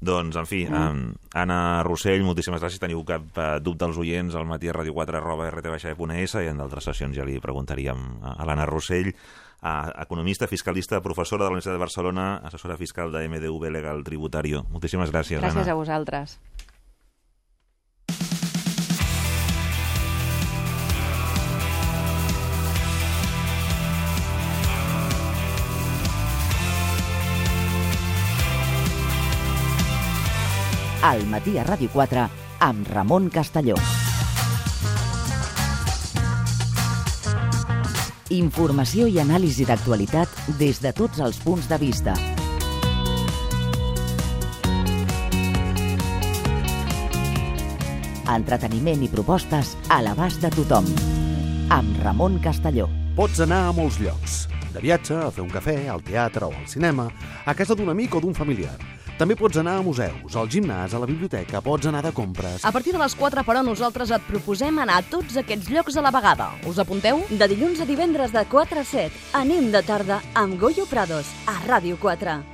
[0.03, 0.73] Doncs, en fi, mm.
[0.75, 2.81] um, Anna Rossell, moltíssimes gràcies.
[2.81, 6.89] Teniu cap uh, dubte als oients al matí a radio4 arroba rt.es i en d'altres
[6.91, 9.71] sessions ja li preguntaríem a l'Anna Rossell, uh,
[10.03, 14.65] economista, fiscalista, professora de la Universitat de Barcelona, assessora fiscal de MDV Legal Tributario.
[14.73, 15.77] Moltíssimes gràcies, Gràcies Anna.
[15.77, 16.39] a vosaltres.
[31.03, 32.21] Al matí a Ràdio 4
[32.63, 33.75] amb Ramon Castelló.
[38.31, 42.15] Informació i anàlisi d'actualitat des de tots els punts de vista.
[48.33, 50.87] Entreteniment i propostes a l'abast de tothom.
[51.67, 52.87] Amb Ramon Castelló.
[53.19, 54.47] Pots anar a molts llocs.
[54.71, 57.11] De viatge, a fer un cafè, al teatre o al cinema,
[57.45, 61.01] a casa d'un amic o d'un familiar també pots anar a museus, al gimnàs, a
[61.01, 62.63] la biblioteca, pots anar de compres...
[62.65, 66.05] A partir de les 4, però, nosaltres et proposem anar a tots aquests llocs a
[66.05, 66.51] la vegada.
[66.69, 67.25] Us apunteu?
[67.29, 69.29] De dilluns a divendres de 4 a 7.
[69.43, 72.52] Anem de tarda amb Goyo Prados, a Ràdio 4.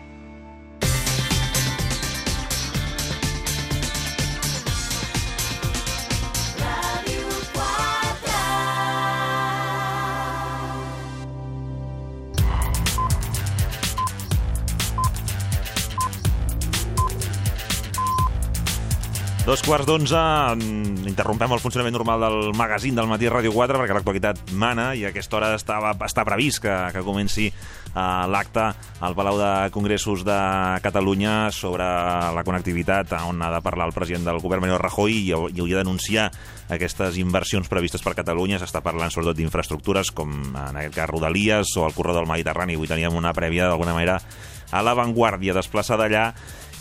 [19.49, 23.95] Dos quarts d'onze, mm, interrompem el funcionament normal del magazín del matí Ràdio 4 perquè
[23.95, 28.67] l'actualitat mana i a aquesta hora estava, està previst que, que comenci uh, l'acte
[29.01, 30.37] al Palau de Congressos de
[30.85, 35.33] Catalunya sobre la connectivitat on ha de parlar el president del govern, Manuel Rajoy, i,
[35.33, 36.29] i hauria d'anunciar
[36.69, 38.61] aquestes inversions previstes per Catalunya.
[38.61, 42.77] S'està parlant sobretot d'infraestructures com en aquest cas Rodalies o el corredor del Mediterrani.
[42.77, 44.21] Avui teníem una prèvia d'alguna manera
[44.69, 46.29] a l'avantguàrdia desplaçada allà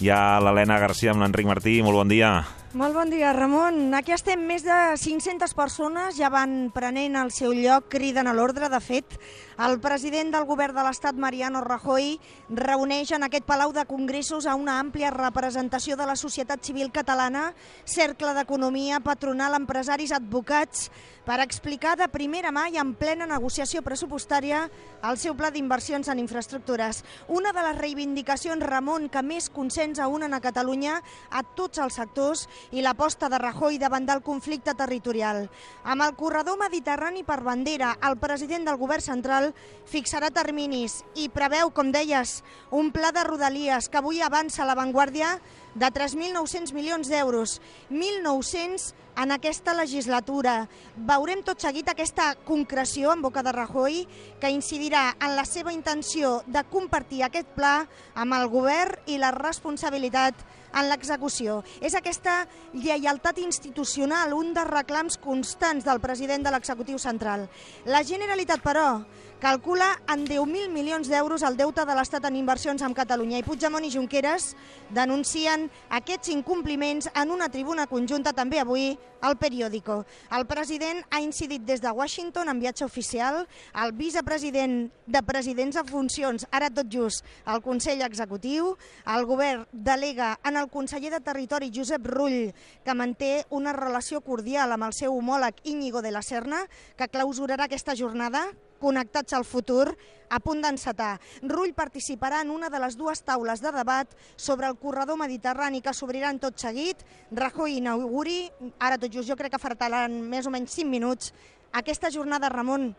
[0.04, 1.80] hi ha l'Helena Garcia amb l'Enric Martí.
[1.82, 2.57] Molt bon dia.
[2.76, 3.94] Molt bon dia, Ramon.
[3.96, 8.68] Aquí estem, més de 500 persones ja van prenent el seu lloc, criden a l'ordre.
[8.68, 9.16] De fet,
[9.58, 12.12] el president del govern de l'Estat, Mariano Rajoy,
[12.48, 17.48] reuneix en aquest Palau de Congressos a una àmplia representació de la societat civil catalana,
[17.84, 20.92] cercle d'economia, patronal, empresaris, advocats,
[21.28, 24.62] per explicar de primera mà i en plena negociació pressupostària
[25.04, 27.02] el seu pla d'inversions en infraestructures.
[27.28, 32.46] Una de les reivindicacions, Ramon, que més consens unen a Catalunya a tots els sectors
[32.72, 35.50] i l'aposta de Rajoy davant del conflicte territorial.
[35.84, 39.47] Amb el corredor mediterrani per bandera, el president del govern central
[39.88, 45.36] fixarà terminis i preveu, com deies, un pla de rodalies que avui avança l'avantguàrdia
[45.78, 47.60] de 3.900 milions d'euros.
[47.90, 50.68] 1.900 en aquesta legislatura.
[51.08, 54.04] Veurem tot seguit aquesta concreció en boca de Rajoy
[54.40, 57.80] que incidirà en la seva intenció de compartir aquest pla
[58.14, 60.46] amb el govern i la responsabilitat
[60.78, 61.62] en l'execució.
[61.80, 62.42] És aquesta
[62.74, 67.48] lleialtat institucional, un dels reclams constants del president de l'executiu central.
[67.88, 69.02] La Generalitat, però,
[69.40, 73.86] calcula en 10.000 milions d'euros el deute de l'Estat en inversions amb Catalunya i Puigdemont
[73.86, 74.52] i Junqueras
[74.90, 80.04] denuncien aquests incompliments en una tribuna conjunta també avui al periòdico.
[80.34, 85.84] El president ha incidit des de Washington en viatge oficial, el vicepresident de presidents a
[85.88, 88.74] funcions, ara tot just el Consell Executiu,
[89.06, 92.54] el govern delega en el conseller de Territori Josep Rull,
[92.84, 96.64] que manté una relació cordial amb el seu homòleg Íñigo de la Serna,
[96.96, 98.46] que clausurarà aquesta jornada
[98.78, 99.92] connectats al futur,
[100.28, 101.16] a punt d'encetar.
[101.42, 105.94] Rull participarà en una de les dues taules de debat sobre el corredor mediterrani que
[105.94, 107.04] s'obriran tot seguit.
[107.32, 108.40] Rajoy inauguri,
[108.78, 111.32] ara tot just jo crec que fartaran més o menys 5 minuts,
[111.72, 112.94] aquesta jornada, Ramon.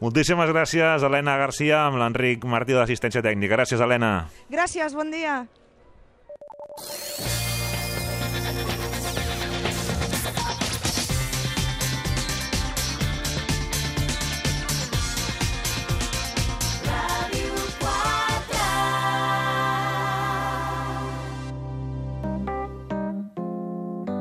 [0.00, 3.54] Moltíssimes gràcies, Helena Garcia, amb l'Enric Martí de l'Assistència Tècnica.
[3.58, 4.12] Gràcies, Helena.
[4.50, 5.44] Gràcies, bon dia.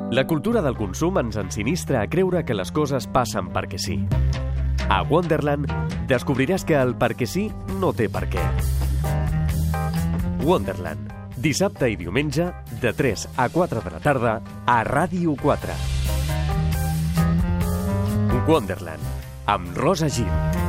[0.10, 3.98] La cultura del consum ens ensinistra a creure que les coses passen perquè sí.
[4.88, 5.67] A Wonderland
[6.08, 7.50] descobriràs que el perquè sí
[7.82, 8.46] no té per què.
[10.48, 12.48] Wonderland, dissabte i diumenge,
[12.80, 15.76] de 3 a 4 de la tarda, a Ràdio 4.
[18.48, 19.04] Wonderland,
[19.46, 20.66] amb Rosa Gil.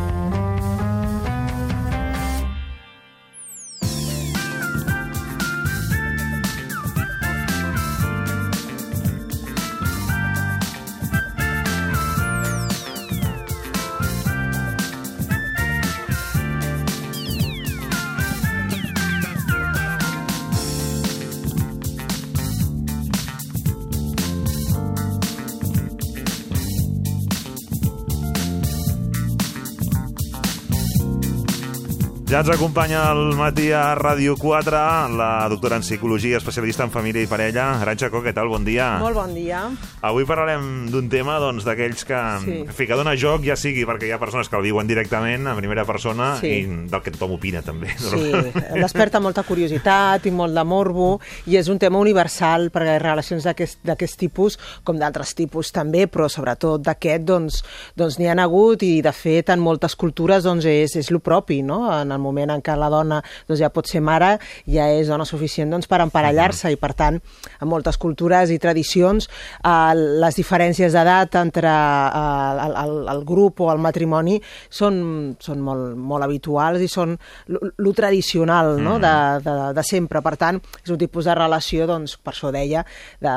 [32.39, 34.71] Ja ens acompanya al matí a Ràdio 4
[35.19, 37.81] la doctora en Psicologia, especialista en família i parella.
[37.83, 38.47] Aranxa Co, què tal?
[38.47, 38.93] Bon dia.
[39.03, 39.65] Molt bon dia.
[40.07, 42.61] Avui parlarem d'un tema doncs, d'aquells que, Sí.
[42.61, 45.49] en fi, que dona joc, ja sigui perquè hi ha persones que el viuen directament,
[45.49, 46.47] en primera persona, Sí.
[46.47, 47.89] i del que tothom opina, també.
[47.99, 48.31] Sí,
[48.79, 54.17] desperta molta curiositat i molt de morbo i és un tema universal perquè relacions d'aquest
[54.17, 57.65] tipus, com d'altres tipus també, però sobretot d'aquest, doncs
[57.97, 61.63] doncs n'hi han hagut i de fet en moltes cultures doncs és, és lo propi,
[61.63, 61.91] no?
[62.01, 64.37] En el moment en què la dona doncs, ja pot ser mare,
[64.69, 69.29] ja és dona suficient doncs, per emparellar-se i per tant en moltes cultures i tradicions
[69.29, 74.39] eh, les diferències d'edat entre eh, el, el, el grup o el matrimoni
[74.71, 77.17] són, són molt, molt habituals i són
[77.49, 78.99] lo, tradicional no?
[79.03, 80.23] de, de, de sempre.
[80.23, 82.85] Per tant, és un tipus de relació, doncs, per això deia,
[83.25, 83.35] de,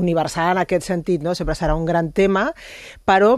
[0.00, 1.34] universal en aquest sentit, no?
[1.34, 2.48] sempre serà un gran tema,
[3.06, 3.36] però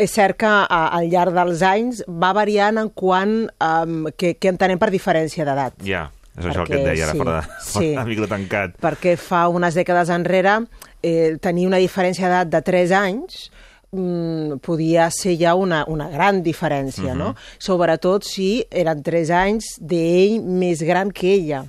[0.00, 4.52] és cert que a, al llarg dels anys va variant en quant um, que, que
[4.52, 5.76] entenem per diferència d'edat.
[5.86, 6.06] Ja,
[6.38, 7.90] és això el que Perquè et deia ara, sí, fora, de, fora sí.
[7.98, 8.76] de micro tancat.
[8.82, 10.60] Perquè fa unes dècades enrere
[11.02, 13.48] eh, tenir una diferència d'edat de 3 anys
[13.92, 17.32] mm, podia ser ja una, una gran diferència, no?
[17.58, 21.62] Sobretot si eren 3 anys d'ell més gran que ella.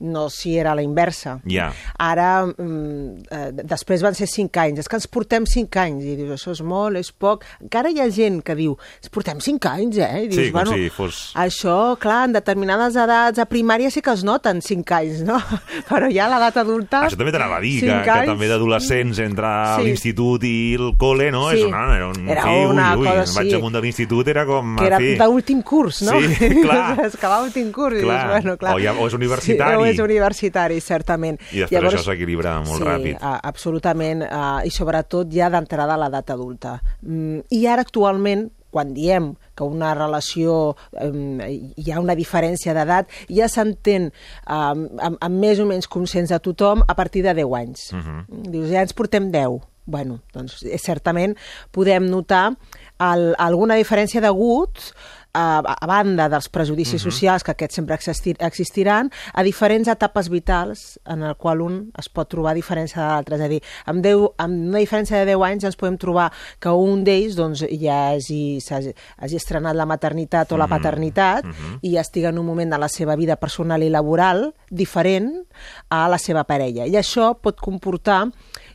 [0.00, 1.38] No si era la inversa.
[1.48, 1.70] Ja.
[1.98, 4.80] Ara, mm, eh, després van ser 5 anys.
[4.84, 6.04] És que ens portem 5 anys.
[6.04, 7.44] I dius, això és molt, és poc.
[7.62, 10.24] Encara hi ha gent que diu, ens portem 5 anys, eh?
[10.24, 14.12] I dius, Sí, com si fos- Això, clar, en determinades edats, a primària sí que
[14.12, 15.38] es noten 5 anys, no?
[15.88, 17.04] Però ja a l'edat adulta...
[17.06, 19.84] Això també t'anava a dir, que, cinc que anys, també d'adolescents entre Sí.
[19.88, 21.43] l'institut i el col·le, no?
[21.50, 21.58] Sí.
[21.60, 23.54] És una, era un Era fi, una ui, ui, cosa, vaig sí.
[23.56, 24.76] amunt de l'institut, era com...
[24.76, 26.18] que era d'últim curs, no?
[26.20, 27.04] Sí, clar.
[27.06, 27.98] és que va últim curs.
[27.98, 28.18] I Clar.
[28.18, 28.74] dius, bueno, clar.
[28.74, 29.74] O ja- o és universitari.
[29.76, 31.38] Sí, o és universitari, certament.
[31.52, 33.16] I després això s'equilibra molt sí, ràpid.
[33.20, 36.80] a- absolutament, uh, i sobretot ja d'entrada a l'edat adulta.
[37.02, 43.06] Mm, I ara actualment, quan diem que una relació um, hi ha una diferència d'edat,
[43.30, 44.08] ja s'entén
[44.50, 47.92] um, amb, amb més o menys consens de tothom a partir de 10 anys.
[47.92, 48.02] Uh Mhm.
[48.18, 48.50] -huh.
[48.50, 49.60] Dius, ja ens portem 10.
[49.86, 51.36] Bueno, doncs eh, certament
[51.70, 52.54] podem notar
[52.98, 54.94] el, alguna diferència degut
[55.34, 57.10] a, a banda dels prejudicis uh -huh.
[57.10, 62.08] socials, que aquests sempre existir, existiran, a diferents etapes vitals en el qual un es
[62.08, 63.34] pot trobar a diferència de l'altre.
[63.36, 66.70] És a dir, amb, 10, amb una diferència de 10 anys ens podem trobar que
[66.70, 71.78] un d'ells doncs, ja hagi, s'hagi- hagi estrenat la maternitat o la paternitat uh -huh.
[71.82, 75.46] i estigui en un moment de la seva vida personal i laboral diferent
[75.88, 76.86] a la seva parella.
[76.86, 78.30] I això pot comportar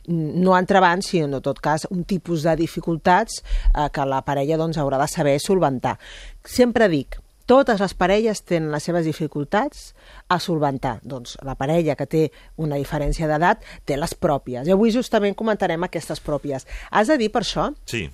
[0.08, 3.42] no entrebancs, sinó en tot cas un tipus de dificultats
[3.74, 5.98] eh, que la parella doncs, haurà de saber solventar.
[6.44, 7.18] Sempre dic,
[7.50, 9.92] totes les parelles tenen les seves dificultats
[10.28, 11.00] a solventar.
[11.02, 12.24] Doncs la parella que té
[12.56, 14.68] una diferència d'edat té les pròpies.
[14.68, 16.66] I avui justament comentarem aquestes pròpies.
[16.90, 18.08] Has de dir per això Sí.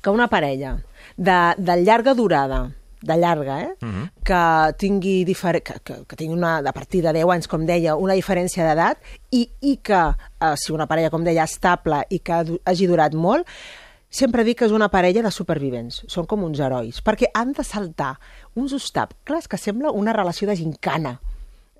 [0.00, 0.78] que una parella
[1.16, 2.70] de, de llarga durada,
[3.02, 3.74] de llarga, eh?
[4.24, 4.40] que
[4.78, 8.16] tingui, difer que, que, que tingui una, a partir de 10 anys, com deia, una
[8.18, 9.00] diferència d'edat
[9.32, 13.48] i, i que, eh, si una parella, com deia, estable i que hagi durat molt,
[14.10, 17.64] sempre dic que és una parella de supervivents, són com uns herois, perquè han de
[17.64, 18.16] saltar
[18.58, 21.16] uns obstacles que sembla una relació de gincana.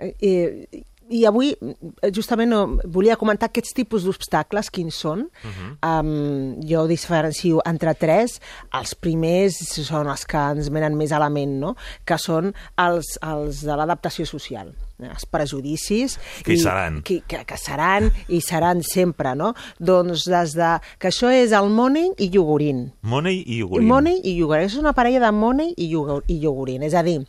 [0.01, 5.27] Eh, eh, i avui, eh, justament, no, volia comentar aquests tipus d'obstacles, quins són.
[5.45, 6.01] Uh -huh.
[6.01, 8.41] um, jo diferencio entre tres.
[8.73, 11.77] Els primers són els que ens venen més a la ment, no?
[12.05, 17.03] que són els, els de l'adaptació social els prejudicis Que hi i- seran.
[17.03, 19.55] que, que, que seran i seran sempre, no?
[19.79, 20.79] Doncs des de...
[20.99, 22.93] que això és el money i iogurint.
[23.03, 23.89] Money i iogurint.
[23.89, 24.67] Money i iogurint.
[24.67, 26.83] És una parella de money i, iogurint, i iogurint.
[26.83, 27.21] És a dir,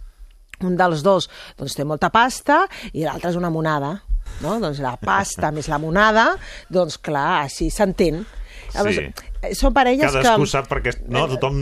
[0.68, 3.98] un dels dos doncs, té molta pasta i l'altre és una monada.
[4.42, 4.58] No?
[4.62, 6.32] Doncs la pasta més la monada,
[6.72, 8.24] doncs clar, així s'entén.
[8.72, 9.12] Eh,
[9.58, 10.50] Són parelles Cadascú que...
[10.52, 10.94] sap perquè...
[11.12, 11.58] No, tothom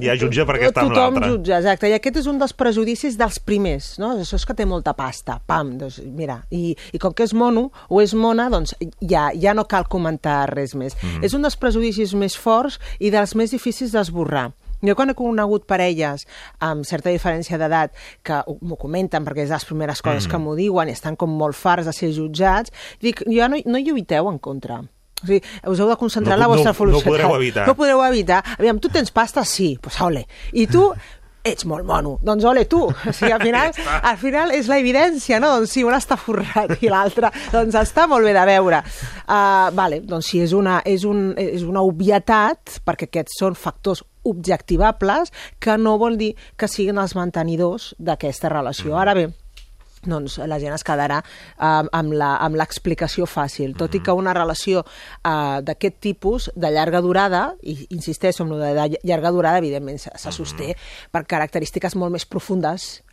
[0.00, 1.30] ja jutja perquè està amb Tothom l'altre.
[1.32, 1.90] jutja, exacte.
[1.90, 4.14] I aquest és un dels prejudicis dels primers, no?
[4.22, 5.40] Això és que té molta pasta.
[5.50, 6.40] Pam, doncs mira.
[6.54, 10.44] I, i com que és mono o és mona, doncs ja, ja no cal comentar
[10.54, 10.96] res més.
[11.02, 11.24] Mm.
[11.26, 14.52] És un dels prejudicis més forts i dels més difícils d'esborrar.
[14.86, 16.26] Jo quan he conegut parelles
[16.60, 17.92] amb certa diferència d'edat
[18.22, 20.30] que ho- m'ho comenten perquè és de les primeres coses Mm.
[20.30, 22.70] que m'ho diuen i estan com molt farts de ser jutjats,
[23.00, 24.80] dic, ja no, no lluiteu en contra.
[25.22, 27.08] O sigui, us heu de concentrar No en la vostra no- no felicitat.
[27.10, 27.66] podreu evitar.
[27.66, 28.44] No podreu evitar.
[28.58, 29.42] Aviam, tu tens pasta?
[29.44, 30.26] Sí, pues ole.
[30.52, 30.92] I tu
[31.44, 32.16] ets molt mono.
[32.24, 32.80] Doncs ole tu.
[32.88, 33.74] O sigui, al final,
[34.10, 35.52] al final és la evidència, no?
[35.58, 38.80] Doncs sí, un està forrat i l'altre doncs està molt bé de veure.
[39.24, 44.02] Uh, vale, doncs sí, és una, és, un, és una obvietat, perquè aquests són factors
[44.24, 48.96] objectivables, que no vol dir que siguin els mantenidors d'aquesta relació.
[48.96, 49.28] Ara bé,
[50.06, 55.60] doncs la gent es quedarà um, amb l'explicació fàcil, tot i que una relació uh,
[55.64, 60.12] d'aquest tipus, de llarga durada, i insisteixo en lo de, de llarga durada, evidentment se,
[60.18, 60.74] se sosté
[61.12, 63.04] per característiques molt més profundes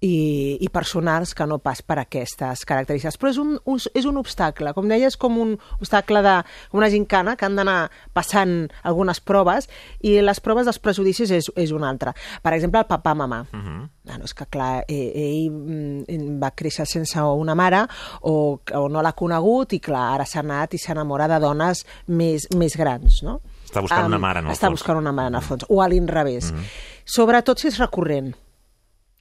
[0.00, 3.16] i, i personals que no pas per aquestes característiques.
[3.20, 6.36] Però és un, un, és un obstacle, com deia, és com un obstacle de
[6.76, 7.78] una gincana que han d'anar
[8.16, 9.70] passant algunes proves
[10.04, 12.14] i les proves dels prejudicis és, és una altra.
[12.42, 13.42] Per exemple, el papà-mamà.
[13.52, 13.88] Uh -huh.
[14.06, 17.86] Bueno, és que, clar, eh, ell mm, va créixer sense una mare
[18.20, 22.46] o, o no l'ha conegut i, clar, ara s'ha anat i s'enamora de dones més,
[22.56, 23.40] més grans, no?
[23.64, 24.78] Està buscant una mare, en el Està fons.
[24.78, 25.64] buscant una mare, en el fons.
[25.68, 26.52] O a l'inrevés.
[26.52, 26.64] Mm -hmm.
[27.04, 28.34] Sobretot si és recurrent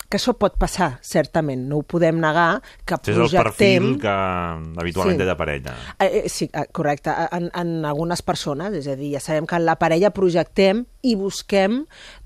[0.10, 4.00] que això pot passar, certament, no ho podem negar, que És el perfil projectem...
[4.00, 5.22] que habitualment Sí.
[5.24, 5.76] té de parella.
[6.00, 7.14] Eh, eh, sí, eh, correcte.
[7.32, 11.16] En, en algunes persones, és a dir, ja sabem que en la parella projectem i
[11.16, 11.84] busquem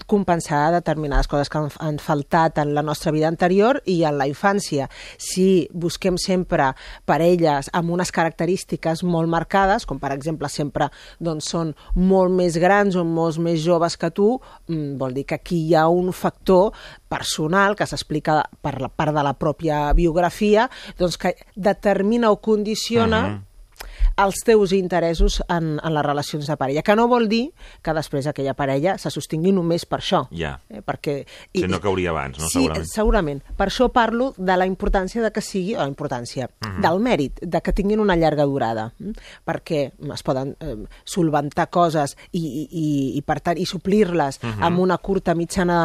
[0.08, 4.28] compensar determinades coses que han, han faltat en la nostra vida anterior i en la
[4.30, 4.88] infància.
[5.18, 6.72] Si busquem sempre
[7.06, 10.90] parelles amb unes característiques molt marcades, com per exemple sempre
[11.20, 15.36] doncs, són molt més grans o molt més joves que tu, mm, vol dir que
[15.36, 16.74] aquí hi ha un factor
[17.10, 20.68] personal que s'explica per la part de la pròpia biografia,
[21.00, 23.46] doncs que determina o condiciona Mhm.
[24.20, 28.28] Els teus interessos en, en les relacions de parella, que no vol dir que després
[28.28, 30.26] aquella parella se sostingui només per això.
[30.36, 30.58] Ja.
[30.70, 31.22] Eh, perquè...
[31.56, 32.48] Si no cauria abans, no?
[32.50, 32.90] Sí, Segurament.
[32.92, 33.44] segurament.
[33.58, 36.82] Per això parlo de la importància de que sigui, o la importància, Mhm.
[36.82, 39.12] del mèrit, de que tinguin una llarga durada, mm?
[39.46, 44.64] perquè es poden eh, solventar coses i, i, i, i per tant, i suplir-les Mhm.
[44.64, 45.78] amb una curta mitjana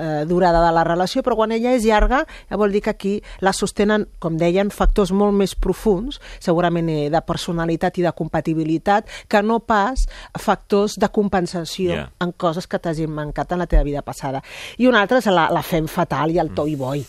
[0.00, 3.22] eh, durada de la relació, però quan ella és llarga, ja vol dir que aquí
[3.40, 9.06] la sostenen, com deien, factors molt més profuns, segurament eh, de personalitat i de compatibilitat,
[9.28, 10.06] que no pas
[10.38, 12.12] factors de compensació Ja.
[12.20, 14.42] en coses que t'hagin mancat en la teva vida passada.
[14.78, 17.06] I una altra és la, la fem fatal i el toy boy.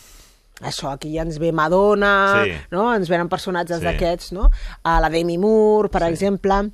[0.62, 2.52] Això, aquí ja ens ve Madonna, Sí.
[2.70, 2.94] no?
[2.94, 3.84] ens venen personatges Sí.
[3.84, 4.50] d'aquests, no?
[4.84, 6.08] A la Demi Moore, per Sí.
[6.08, 6.70] exemple,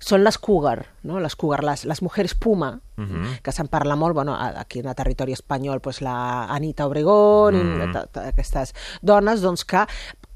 [0.00, 1.18] són les cougar, no?
[1.20, 3.38] les cougar, les, les mujeres puma, Mhm.
[3.42, 7.88] que se'n parla molt, bueno, aquí en el territori espanyol, pues, la Anita Obregón, Mhm.
[7.88, 9.86] i ta- ta- aquestes dones, doncs que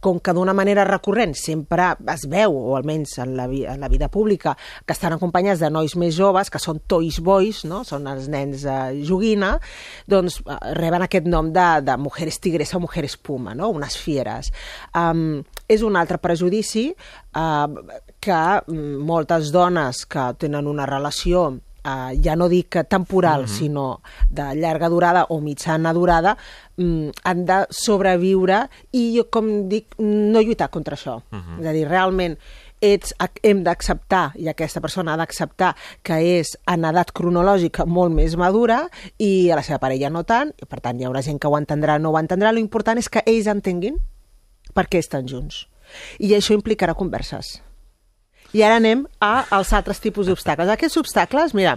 [0.01, 3.91] com que d'una manera recurrent sempre es veu, o almenys en la, vi en la
[3.91, 7.83] vida pública, que estan acompanyats de nois més joves, que són toys boys, no?
[7.89, 9.57] són els nens eh, joguina,
[10.11, 13.73] doncs eh, reben aquest nom de, de mujeres tigresa o mujeres puma, no?
[13.75, 14.53] unes fieres.
[14.97, 16.89] Um, és un altre prejudici
[17.37, 17.67] uh,
[18.23, 21.49] que mm, moltes dones que tenen una relació
[21.89, 23.59] uh, ja no dic temporal, mm -hmm.
[23.59, 26.37] sinó de llarga durada o mitjana durada,
[26.77, 31.23] mm, han de sobreviure i jo, com dic, no lluitar contra això.
[31.31, 31.61] Mm -hmm.
[31.61, 32.39] És a dir, realment
[32.81, 38.37] ets, hem d'acceptar, i aquesta persona ha d'acceptar que és en edat cronològica molt més
[38.37, 41.49] madura i a la seva parella no tant, i per tant hi haurà gent que
[41.49, 43.99] ho entendrà no ho entendrà, l'important és que ells entenguin
[44.75, 45.67] per què estan junts.
[46.19, 47.63] I això implicarà converses.
[48.57, 50.71] I ara anem a, als altres tipus d'obstacles.
[50.73, 51.75] Aquests obstacles, mira,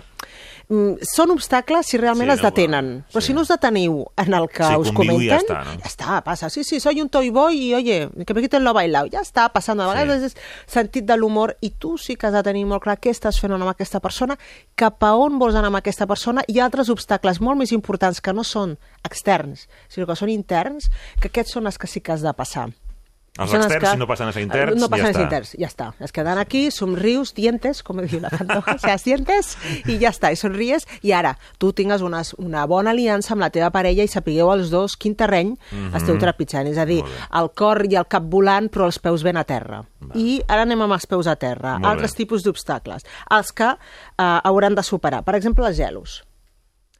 [0.69, 2.91] mm, són obstacles si realment Sí, sí, es no, detenen.
[3.11, 3.27] Però sí.
[3.27, 5.73] si no us deteniu en el que Sí, us i ja comenten, està, no?
[5.81, 6.49] ja està, passa.
[6.49, 9.09] Sí, sí, soy un toy boy i, oye, que me quiten lo bailao.
[9.11, 9.81] Ja està passant.
[9.83, 12.97] A vegades és sentit de l'humor i tu sí que has de tenir molt clar
[13.03, 14.37] què estàs fent amb aquesta persona,
[14.75, 18.31] cap a on vols anar amb aquesta persona i altres obstacles molt més importants que
[18.31, 20.87] no són externs, sinó que són interns,
[21.19, 22.69] que aquests són els que sí que has de passar.
[23.39, 25.51] Els Són externs, si no passen a ser interns, no passen ja a ser interns,
[25.55, 25.85] ja està.
[26.03, 29.53] Es queden aquí, somrius, dientes, com diu la Pantoja, o sigui, dientes,
[29.87, 33.49] i ja està, i somries, i ara tu tingues una, una bona aliança amb la
[33.49, 35.95] teva parella i sapigueu els dos quin terreny Mhm.
[35.95, 36.99] esteu trepitjant, és a dir,
[37.39, 39.79] el cor i el cap volant, però els peus ben a terra.
[40.13, 41.77] I ara anem amb els peus a terra.
[41.79, 42.17] Molt Altres bé.
[42.25, 45.23] tipus d'obstacles, els que eh, hauran de superar.
[45.23, 46.25] Per exemple, els gelos.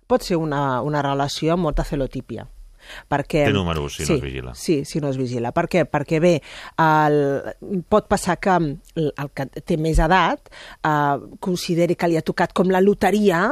[0.08, 2.48] Pot ser una, una relació amb molta celotípia
[3.10, 3.46] perquè...
[3.48, 4.54] Té números, si no es vigila.
[4.56, 5.52] Sí, si no es vigila.
[5.56, 5.86] Per què?
[5.89, 6.34] Perquè bé,
[6.82, 7.20] el,
[7.89, 10.50] pot passar que el, que té més edat
[10.86, 13.44] eh, consideri que li ha tocat com la loteria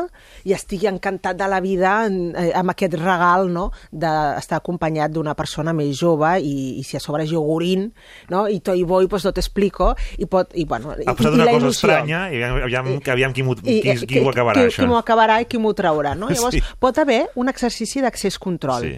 [0.47, 3.69] i estigui encantat de la vida eh, amb aquest regal no?
[3.91, 7.89] d'estar acompanyat d'una persona més jove i, i si a sobre és iogurint
[8.33, 8.45] no?
[8.49, 10.53] i Toy Boy, pues no t'explico i pot...
[10.59, 11.75] I, bueno, i, Ha passat i una la cosa il·lusió.
[11.89, 14.83] estranya i aviam, aviam, aviam qui, m'ho- I, qui, eh, qui, ho acabarà, qui, això.
[14.83, 16.29] Qui m'ho acabarà i qui m'ho traurà, no?
[16.33, 16.63] Llavors, Sí.
[16.81, 18.87] pot haver un exercici d'accés control.
[18.87, 18.97] Sí.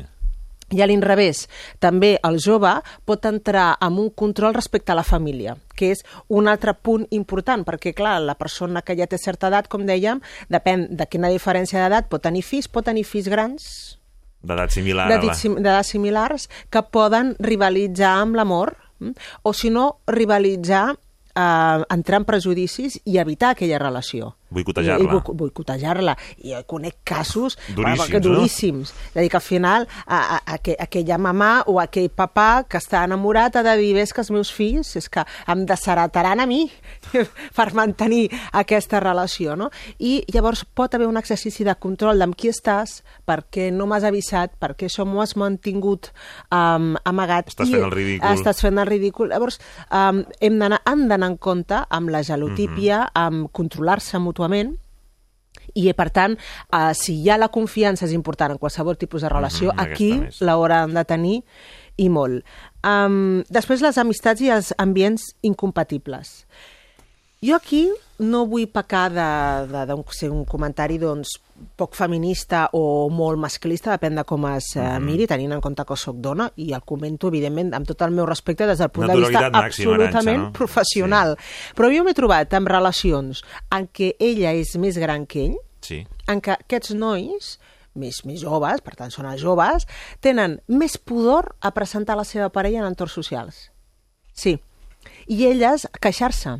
[0.71, 1.45] I a l'inrevés,
[1.83, 2.73] també el jove
[3.05, 7.65] pot entrar en un control respecte a la família, que és un altre punt important,
[7.67, 11.83] perquè, clar, la persona que ja té certa edat, com dèiem, depèn de quina diferència
[11.83, 13.71] d'edat, pot tenir fills, pot tenir fills grans,
[14.41, 19.13] D'edat similar d'edats similars, que poden rivalitzar amb l'amor, mm?
[19.45, 20.95] o si no, rivalitzar
[21.35, 24.35] eh, entrar en prejudicis i evitar aquella relació.
[24.51, 25.01] Boicotejar-la.
[25.01, 26.15] I, i boic- boicotejar-la.
[26.43, 28.35] I conec casos Duríssims, que, no?
[28.35, 28.93] duríssims.
[29.11, 32.65] És a dir, que al final a, a, a, aqu- aquella mamà o aquell papà
[32.67, 36.39] que està enamorat ha de dir, ves que els meus fills és que em desheretaran
[36.43, 36.65] a mi
[37.57, 39.69] per mantenir aquesta relació, no?
[39.99, 44.57] I llavors pot haver un exercici de control d'amb qui estàs, perquè no m'has avisat,
[44.59, 46.11] perquè això m'ho has mantingut
[46.51, 47.47] um, amagat.
[47.53, 48.29] Estàs fent el ridícul.
[48.35, 49.29] Estàs fent el ridícul.
[49.31, 49.59] Llavors,
[49.93, 53.21] um, hem d'anar han d'anar en compte amb la gelotípia, Mhm.
[53.21, 54.39] amb controlar-se mútuament,
[55.73, 56.37] i per tant,
[56.71, 59.93] eh, si hi ha la confiança és important en qualsevol tipus de relació, Mhm, aquesta
[59.93, 61.43] aquí l'hauran de tenir
[61.97, 62.43] i molt.
[62.83, 66.45] Um, després les amistats i els ambients incompatibles.
[67.41, 67.89] Jo aquí
[68.19, 71.39] no vull pecar de, de, de ser un comentari doncs,
[71.75, 75.05] poc feminista o molt masclista, depèn de com es uh, Mhm.
[75.05, 78.25] miri, tenint en compte que sóc dona, i el comento, evidentment, amb tot el meu
[78.25, 80.51] respecte des del punt de vista màxima, absolutament no?
[80.53, 81.37] professional.
[81.75, 86.05] Però jo m'he trobat amb relacions en què ella és més gran que ell, Sí.
[86.27, 87.59] en què aquests nois
[87.93, 89.85] més, més joves, per tant són els joves,
[90.21, 93.71] tenen més pudor a presentar la seva parella en entorns socials.
[94.33, 94.59] Sí.
[95.27, 96.59] I elles queixar-se.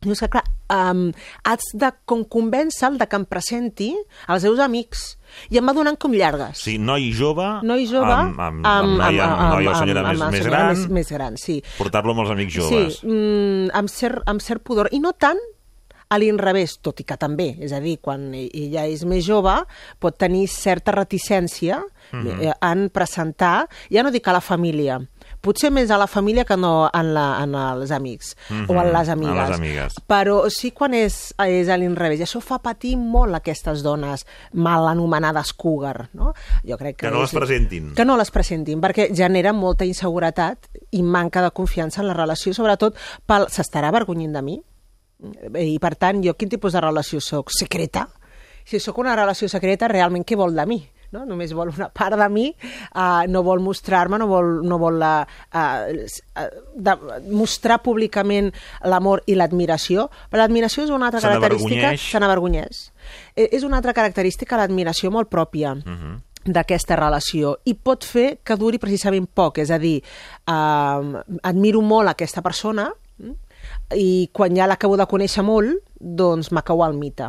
[0.00, 1.10] Dius que, clar, um,
[1.44, 3.90] has de com convèncer-lo de que em presenti
[4.32, 5.02] als seus amics
[5.52, 6.56] i em va donant com llargues.
[6.64, 10.22] Sí, noi jove, Noi jove amb, amb, amb, noia, amb, noia o senyora amb- més,
[10.22, 11.58] amb més senyora gran, Més, més gran, sí.
[11.76, 12.96] portar-lo amb els amics joves.
[13.02, 14.88] Sí, mm, amb, cert, amb cert pudor.
[14.90, 15.36] I no tant
[16.08, 17.50] a l'inrevés, tot i que també.
[17.60, 19.52] És a dir, quan ella és més jove,
[20.00, 22.40] pot tenir certa reticència Mhm.
[22.40, 24.96] eh, en presentar, ja no dic a la família,
[25.40, 28.92] potser més a la família que no en, la, en els amics Mhm, o en
[28.92, 29.48] les amigues.
[29.48, 29.94] les amigues.
[30.06, 32.20] Però sí quan és, és a l'inrevés.
[32.20, 36.10] I això fa patir molt aquestes dones mal anomenades cougar.
[36.12, 36.34] No?
[36.66, 37.94] Jo crec que, Que no és- les presentin.
[37.94, 42.52] Que no les presentin, perquè genera molta inseguretat i manca de confiança en la relació,
[42.54, 42.94] sobretot
[43.26, 44.62] pel s'estarà avergonyint de mi?
[45.58, 47.50] I per tant, jo quin tipus de relació sóc?
[47.52, 48.08] Secreta?
[48.64, 50.78] Si sóc una relació secreta, realment què vol de mi?
[51.12, 51.24] No?
[51.26, 52.46] Només vol una part de mi,
[52.94, 56.46] uh, no vol mostrar-me, no vol, no vol uh, uh,
[56.76, 56.94] de,
[57.34, 58.52] mostrar públicament
[58.86, 60.06] l'amor i l'admiració.
[60.30, 61.92] Però l'admiració és una altra Se característica...
[61.98, 62.82] Se n'avergonyeix.
[63.34, 66.20] Eh, És una altra característica, l'admiració molt pròpia Mhm.
[66.46, 72.08] d'aquesta relació i pot fer que duri precisament poc, és a dir, eh, admiro molt
[72.08, 72.86] aquesta persona
[73.18, 73.34] mm,
[73.98, 77.26] i quan ja l'acabo de conèixer molt, doncs m'acau el mite.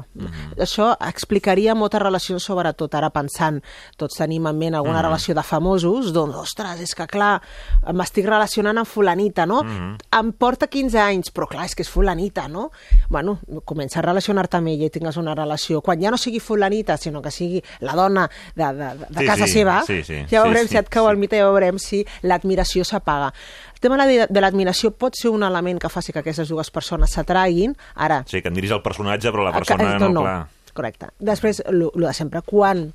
[0.58, 3.60] Això explicaria moltes relacions, sobretot ara pensant,
[3.98, 5.06] tots tenim en ment alguna Mhm.
[5.06, 7.42] relació de famosos, doncs, ostres, és que clar,
[7.94, 9.64] m'estic relacionant amb fulanita, no?
[9.64, 9.98] Mhm.
[10.20, 12.72] Em porta 15 anys, però clar, és que és fulanita, no?
[13.10, 15.82] Bueno, comença a relacionar-te amb ella i tingues una relació.
[15.82, 19.46] Quan ja no sigui fulanita, sinó que sigui la dona de, de, de Sí, casa
[19.48, 21.12] sí, seva, sí, sí, ja sí, veurem sí, si et cau sí.
[21.12, 23.34] el mite, ja veurem si l'admiració s'apaga.
[23.82, 27.74] El tema de, l'admiració pot ser un element que faci que aquestes dues persones s'atraguin.
[27.96, 30.48] Ara, Sí, que admiris el personatge, però la a- persona eh, no, clar.
[30.74, 31.08] Correcte.
[31.18, 32.94] Després, el de sempre, quan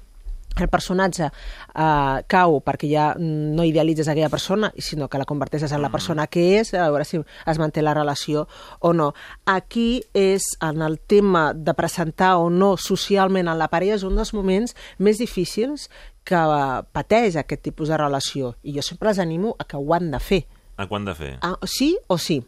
[0.56, 5.82] el personatge uh, cau perquè ja no idealitzes aquella persona, sinó que la converteixes en
[5.82, 8.46] la persona que és, a veure si es manté la relació
[8.78, 9.10] o no.
[9.44, 14.14] Aquí és en el tema de presentar o no socialment en la parella, és un
[14.16, 15.90] dels moments més difícils
[16.24, 16.40] que
[16.94, 18.54] pateix aquest tipus de relació.
[18.62, 20.46] I jo sempre les animo a que ho han de fer.
[20.76, 21.38] A quan de fer?
[21.42, 22.40] Ah, sí o sí.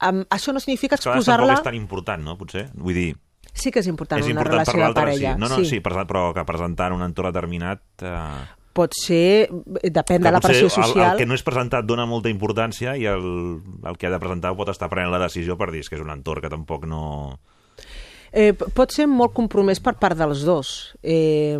[0.00, 1.58] Um, això no significa que exposar-la...
[1.58, 2.70] és tan important, no, potser?
[2.74, 3.10] Vull dir,
[3.52, 5.32] Sí que és important és una important per relació de parella.
[5.34, 5.40] sí.
[5.40, 7.82] No, no, sí, però, però que presentar en un entorn determinat...
[8.00, 9.50] Eh, Pot ser,
[9.82, 11.10] depèn de la pressió el, social.
[11.10, 13.24] el que no és presentat dona molta importància i el,
[13.82, 16.04] el que ha de presentar pot estar prenent la decisió per dir "És que és
[16.04, 17.40] un entorn que tampoc no...
[18.32, 21.56] Eh, pot ser molt compromès per part dels dos, eh,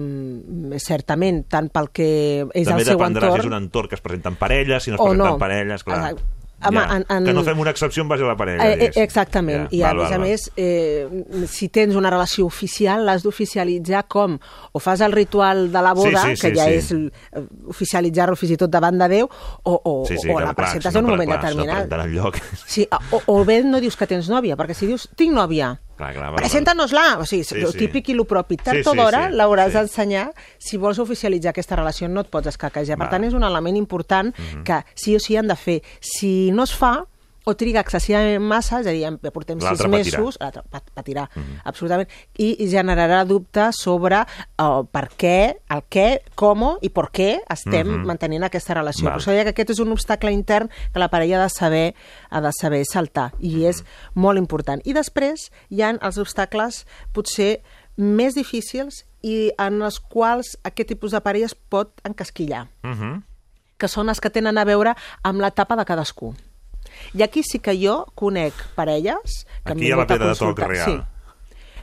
[0.79, 2.11] certament, tant pel que
[2.55, 3.33] és També el seu entorn...
[3.35, 5.33] si és un entorn que es presenta en parelles, si no es O presenta no.
[5.35, 5.99] en parelles, clar.
[6.12, 6.37] Exacte.
[6.62, 6.97] Home, ja.
[6.99, 9.71] en- en- Que no fem una excepció en base a la parella, Eh, eh, exactament,
[9.71, 13.23] Ja, i a val, més val, a més, eh, si tens una relació oficial, l'has
[13.25, 14.39] d'oficialitzar com?
[14.73, 16.73] O fas el ritual de la boda, Sí, sí, que sí, ja sí.
[16.75, 19.27] és eh, oficialitzar-lo fins i tot davant de Déu,
[19.62, 21.41] o, o, Sí, sí, o clar, la clar, presentes si en un no, moment clar,
[21.41, 21.89] si no determinat.
[21.89, 22.37] presenten enlloc.
[22.66, 26.15] Sí, o, o bé no dius que tens nòvia, perquè si dius tinc nòvia, Clar,
[26.17, 27.79] clar, presenta-nos-la, o sigui, Sí, sí, sí.
[27.79, 28.57] típic i lo propi.
[28.57, 29.77] Tard Sí, o sí, d'hora sí, l'hauràs sí.
[29.77, 30.33] d'ensenyar.
[30.59, 32.97] Si vols oficialitzar aquesta relació no et pots escaquejar.
[32.97, 34.65] Per tant, és un element important Mhm.
[34.65, 35.83] que sí o sí han de fer.
[36.01, 37.05] Si no es fa,
[37.47, 40.18] o triga excessivament massa, és a dir, ja portem sis L'altre patirà.
[40.18, 41.28] mesos, l'altre pat- patirà,
[41.64, 44.20] absolutament, i generarà dubtes sobre
[44.59, 48.05] uh, per què, el què, com i per què estem Mhm.
[48.07, 49.07] mantenint aquesta relació.
[49.07, 49.14] Val.
[49.14, 51.95] Per això deia que aquest és un obstacle intern que la parella ha de saber,
[52.28, 53.84] ha de saber saltar, i és
[54.14, 54.82] molt important.
[54.84, 57.62] I després hi han els obstacles potser
[57.97, 63.22] més difícils i en els quals aquest tipus de parella es pot encasquillar Mhm.
[63.78, 66.34] que són els que tenen a veure amb l'etapa de cadascú.
[67.15, 69.47] I aquí sí que jo conec parelles...
[69.65, 70.69] Que Aquí hi ha la a pedra de consultar.
[70.69, 71.07] real.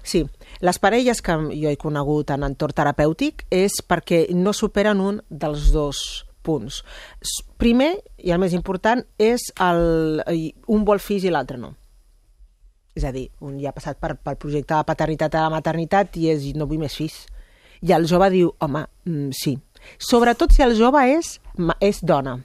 [0.03, 0.21] Sí.
[0.23, 0.29] sí,
[0.61, 5.71] les parelles que jo he conegut en entorn terapèutic és perquè no superen un dels
[5.75, 5.99] dos
[6.47, 6.81] punts.
[7.59, 10.23] Primer, i el més important, és el,
[10.71, 11.73] un vol fills i l'altre no.
[12.97, 16.17] És a dir, un ja ha passat per, pel projecte de paternitat a la maternitat
[16.17, 17.25] i és no vull més fills.
[17.85, 19.57] I el jove diu, home, mm, sí.
[20.01, 21.35] Sobretot si el jove és,
[21.83, 22.39] és dona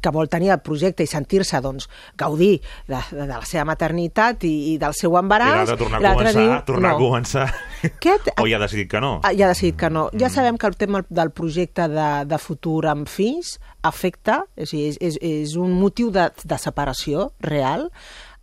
[0.00, 1.88] que vol tenir el projecte i sentir-se doncs,
[2.18, 5.56] gaudir de, de, de la seva maternitat i, i del seu I embaràs.
[5.62, 6.94] l'altre tornar a començar, diu, tornar no.
[6.94, 7.46] a començar.
[7.90, 9.18] Aquest, O ja ha decidit que no.
[9.22, 10.08] Ah, ja ha decidit que no.
[10.18, 15.18] Ja sabem que el tema del projecte de, de futur amb fills afecta, és, és,
[15.22, 17.88] és un motiu de, de separació real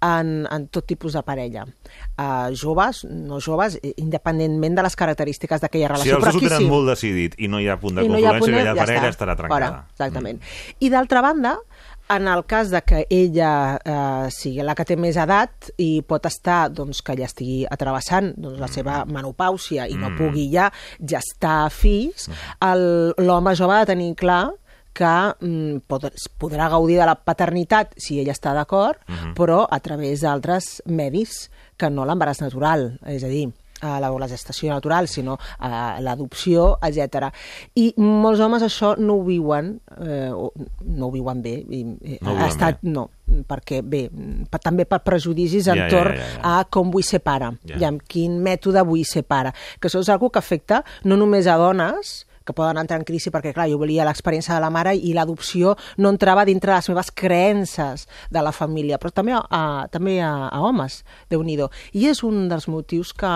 [0.02, 1.66] en, en tot tipus de parella.
[2.18, 6.18] Uh, joves, no joves, independentment de les característiques d'aquella Si relació.
[6.18, 6.70] els però dos ho tenen sí.
[6.70, 9.10] molt decidit i no hi ha punt de I no confluència, punt, aquella ja parella
[9.10, 9.16] està.
[9.16, 9.68] estarà trencada.
[9.72, 10.42] Fora, exactament.
[10.80, 11.56] I d'altra banda,
[12.08, 16.28] en el cas de que ella eh, sigui la que té més edat i pot
[16.30, 20.18] estar doncs, que ja estigui atrevessant doncs, la seva menopàusia i no Mm.
[20.20, 20.68] pugui ja
[21.02, 22.30] gestar fills,
[22.62, 24.52] el- l'home jove ha de tenir clar
[24.96, 26.08] que mm, pod
[26.40, 28.98] podrà gaudir de la paternitat si ella està d'acord,
[29.36, 33.50] però a través d'altres medis que no l'embaràs natural, és a dir,
[33.84, 37.28] a la, la gestació natural, sinó a l'adopció, etc.
[37.76, 40.54] I molts homes això no ho viuen, eh, o-
[40.88, 41.58] no ho viuen bé.
[41.60, 41.82] I,
[42.16, 42.90] i No ha estat, bé.
[42.96, 43.10] no,
[43.46, 44.06] perquè bé,
[44.50, 46.54] per, també per prejudicis ja, entorn ja, ja.
[46.62, 47.78] a com vull ser pare Ja.
[47.78, 49.52] i amb quin mètode vull ser pare.
[49.80, 53.32] Que això és una que afecta no només a dones, que poden entrar en crisi
[53.34, 56.90] perquè, clar, jo volia l'experiència de la mare i l'adopció no entrava dintre de les
[56.92, 61.56] meves creences de la família, però també a, també a, a homes, déu nhi
[61.94, 63.32] I és un dels motius que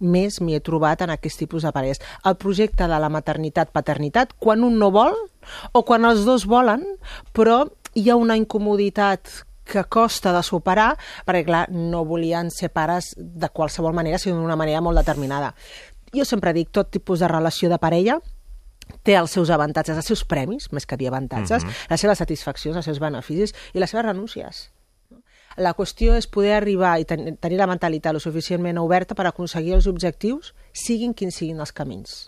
[0.00, 2.00] més m'hi he trobat en aquest tipus de parelles.
[2.24, 5.14] El projecte de la maternitat-paternitat, quan un no vol
[5.72, 6.84] o quan els dos volen,
[7.32, 10.92] però hi ha una incomoditat que costa de superar,
[11.26, 15.54] perquè clar, no volien ser pares de qualsevol manera, sinó d'una manera molt determinada.
[16.14, 18.20] Jo sempre dic, tot tipus de relació de parella
[19.02, 22.84] té els seus avantatges, els seus premis, més que dir avantatges, les seves satisfaccions, els
[22.84, 24.68] seus beneficis i les seves renúncies.
[25.56, 29.76] La qüestió és poder arribar i ten tenir la mentalitat lo suficientment oberta per aconseguir
[29.76, 32.24] els objectius, siguin quins siguin els camins.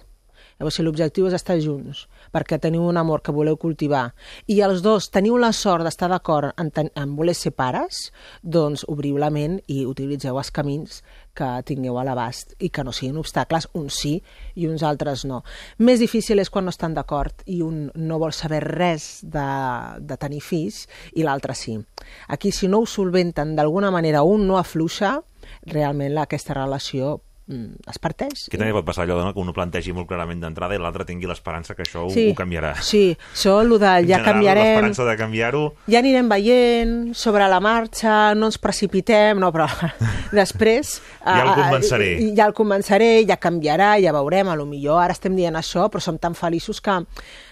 [0.56, 4.10] Llavors, si l'objectiu és estar junts, perquè teniu un amor que voleu cultivar,
[4.46, 8.10] i els dos teniu la sort d'estar d'acord en, en voler ser pares,
[8.42, 11.02] doncs obriu la ment i utilitzeu els camins
[11.36, 14.14] que tingueu a l'abast i que no siguin obstacles, uns sí
[14.56, 15.42] i uns altres no.
[15.78, 19.46] Més difícil és quan no estan d'acord i un no vol saber res de,
[20.00, 21.76] de tenir fills i l'altre sí.
[22.32, 25.18] Aquí, si no ho solventen d'alguna manera, un no afluixa,
[25.66, 28.48] realment aquesta relació es parteix.
[28.50, 29.32] Que també pot passar allò no?
[29.32, 32.24] que un ho plantegi molt clarament d'entrada i l'altre tingui l'esperança que això ho, Sí,
[32.32, 32.72] ho canviarà.
[32.82, 35.62] Sí, això, el de ja general, canviarem, L'esperança de canviar-ho...
[35.86, 39.68] ja anirem veient sobre la marxa, no ens precipitem, no, però
[40.32, 41.00] després...
[41.22, 42.10] Ja el ah, ah, convenceré.
[42.22, 45.86] i- Ja el convenceré, ja canviarà, ja veurem, a lo millor ara estem dient això,
[45.90, 46.98] però som tan feliços que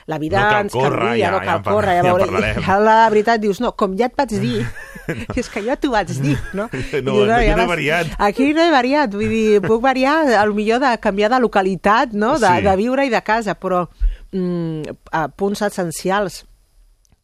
[0.07, 2.59] la vida No ens córrer, canvia, ja- no ja cal par- córrer, ja, ja parlarem.
[2.63, 4.67] I la veritat dius, no, com ja et vaig dir,
[5.41, 6.69] és que jo t'ho vaig dir, no?
[7.03, 8.07] No, dius, aquí ja no he variat.
[8.19, 12.13] Aquí no he variat, vull dir, puc variar, a lo millor de canviar de localitat,
[12.13, 12.39] no?
[12.39, 12.63] De, Sí.
[12.69, 13.87] de viure i de casa, però
[14.33, 14.83] mm,
[15.13, 16.45] a punts essencials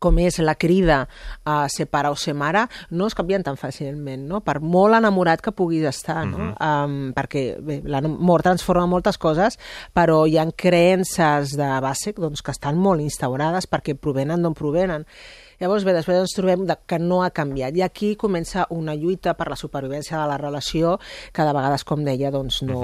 [0.01, 1.03] com és la crida
[1.45, 4.41] a ser pare o ser mare, no es canvien tan fàcilment, no?
[4.41, 6.51] Per molt enamorat que puguis estar, no?
[6.57, 9.59] um, perquè bé, l'amor transforma moltes coses,
[9.93, 15.05] però hi ha creences de base doncs, que estan molt instaurades perquè provenen d'on provenen.
[15.61, 17.77] Llavors, bé, després ens trobem de que no ha canviat.
[17.77, 20.95] I aquí comença una lluita per la supervivència de la relació
[21.37, 22.81] que de vegades, com deia, doncs no,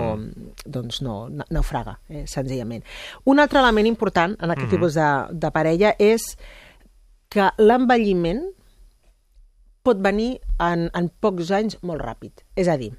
[0.66, 2.84] doncs no na- naufraga, eh, senzillament.
[3.24, 6.36] Un altre element important en aquest tipus de, de parella és
[7.32, 8.44] que l'envelliment
[9.86, 12.42] pot venir en, en pocs anys molt ràpid.
[12.58, 12.90] És a dir,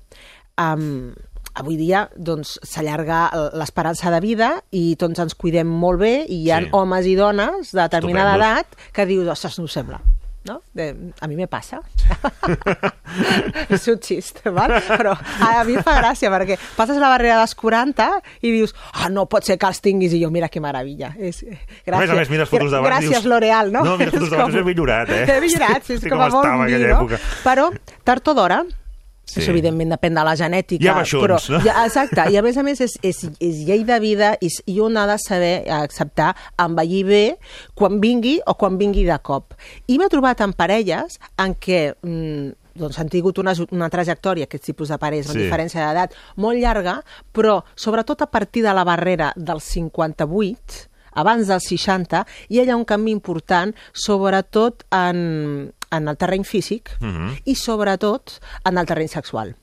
[0.61, 1.11] um,
[1.57, 3.25] avui dia doncs, s'allarga
[3.57, 6.69] l'esperança de vida i tots ens cuidem molt bé i hi ha Sí.
[6.77, 9.99] homes i dones de determinada edat que dius, ostres, no ho sembla.
[10.47, 10.61] No?
[10.73, 10.85] De,
[11.19, 11.81] a mi me passa.
[13.73, 14.71] és un xist, val?
[14.87, 15.11] però
[15.43, 18.07] a mi fa gràcia perquè passes la barrera dels 40
[18.47, 21.11] i dius, ah, no pot ser que els tinguis i jo, mira que meravella.
[21.17, 21.93] És, gràcies.
[21.97, 23.83] A més a més, mires fotos d'abans Gràcies, dius- L'Oreal, no?
[23.83, 25.23] No, mires fotos d'abans com- has millorat, eh?
[25.37, 26.99] He millorat, sí, és Sí, com, com a molt dir, aquella no?
[27.01, 27.21] època.
[27.43, 27.69] Però,
[28.07, 28.61] tard o d'hora,
[29.27, 29.41] Sí.
[29.41, 30.83] això evidentment depèn de la genètica.
[30.85, 31.59] Hi ha baixons, però, no?
[31.65, 34.77] Ja, exacte, i a més a més és, és, és llei de vida i, i
[34.79, 36.29] un ha de saber acceptar
[36.63, 37.23] envellir bé
[37.75, 39.53] quan vingui o quan vingui de cop.
[39.87, 44.63] I m'he trobat en parelles en què mm, doncs han tingut una, una trajectòria, aquest
[44.69, 45.45] tipus de parelles, amb Sí.
[45.47, 46.99] diferència d'edat molt llarga,
[47.33, 50.87] però sobretot a partir de la barrera dels 58,
[51.17, 57.41] abans dels 60, hi ha un canvi important, sobretot en, en el terreny físic Mhm.
[57.45, 59.55] i sobretot en el terreny sexual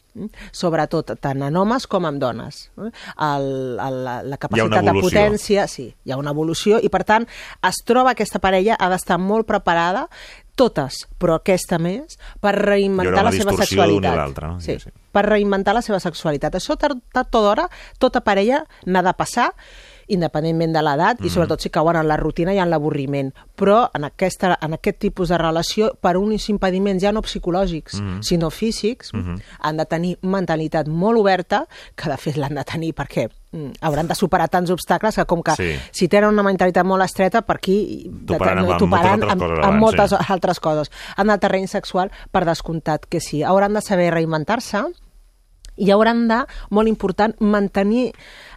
[0.55, 2.71] sobretot tant en homes com en dones.
[2.79, 7.27] El, el, la, la capacitat de potència, sí, hi ha una evolució i per tant
[7.67, 10.07] es troba aquesta parella ha d'estar molt preparada
[10.55, 14.39] totes, però aquesta més, per reinventar la seva sexualitat.
[14.41, 14.61] no?
[14.61, 14.91] Sí, Sí, sí.
[15.11, 16.55] per reinventar la seva sexualitat.
[16.55, 19.51] Això tard, tard o d'hora, tota parella n'ha de passar
[20.09, 21.27] independentment de l'edat Mhm.
[21.27, 23.33] i sobretot si cauen en la rutina i en l'avorriment.
[23.57, 28.23] Però en, aquesta, en aquest tipus de relació, per uns impediments ja no psicològics, Mhm.
[28.23, 29.11] sinó físics,
[29.61, 34.09] han de tenir mentalitat molt oberta, que de fet l'han de tenir perquè mm, hauran
[34.09, 35.79] de superar tants obstacles que com que Sí.
[35.93, 39.65] si tenen una mentalitat molt estreta, per aquí Toparan amb- amb toparan moltes altres amb,
[39.65, 40.17] amb moltes sí.
[40.29, 40.91] altres coses.
[41.17, 43.45] En el terreny sexual, per descomptat que sí.
[43.45, 44.83] Hauran de saber reinventar-se
[45.77, 48.13] i hauran de, molt important, mantenir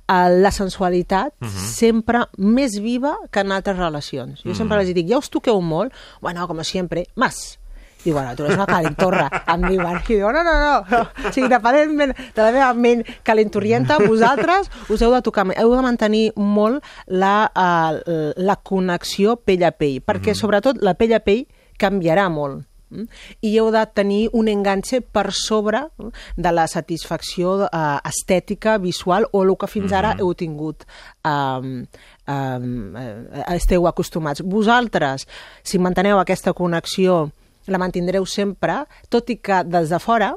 [0.07, 1.49] la sensualitat Mhm.
[1.49, 4.41] sempre més viva que en altres relacions.
[4.43, 4.85] Jo sempre Mhm.
[4.85, 5.93] els dic, ja us toqueu molt?
[6.21, 7.59] Bueno, com sempre, más.
[8.05, 9.97] Diu, bueno, tu eres una calentorra, em diuen.
[10.07, 11.01] I diu, no, no, no.
[11.27, 15.81] O sigui, independentment de la meva ment calentorrienta, vosaltres us heu de tocar, heu de
[15.81, 20.35] mantenir molt la, uh, la connexió pell a pell, perquè Mhm.
[20.35, 21.47] sobretot la pell a pell
[21.77, 22.65] canviarà molt.
[22.89, 23.05] Mm?
[23.41, 29.27] i heu de tenir un enganxe per sobre mm, de la satisfacció eh, estètica, visual
[29.31, 30.19] o el que fins ara Mhm.
[30.21, 30.85] heu tingut
[31.25, 31.85] um,
[32.27, 34.41] eh, esteu acostumats.
[34.41, 35.27] Vosaltres,
[35.63, 37.31] si manteneu aquesta connexió,
[37.67, 40.33] la mantindreu sempre, tot i que des de fora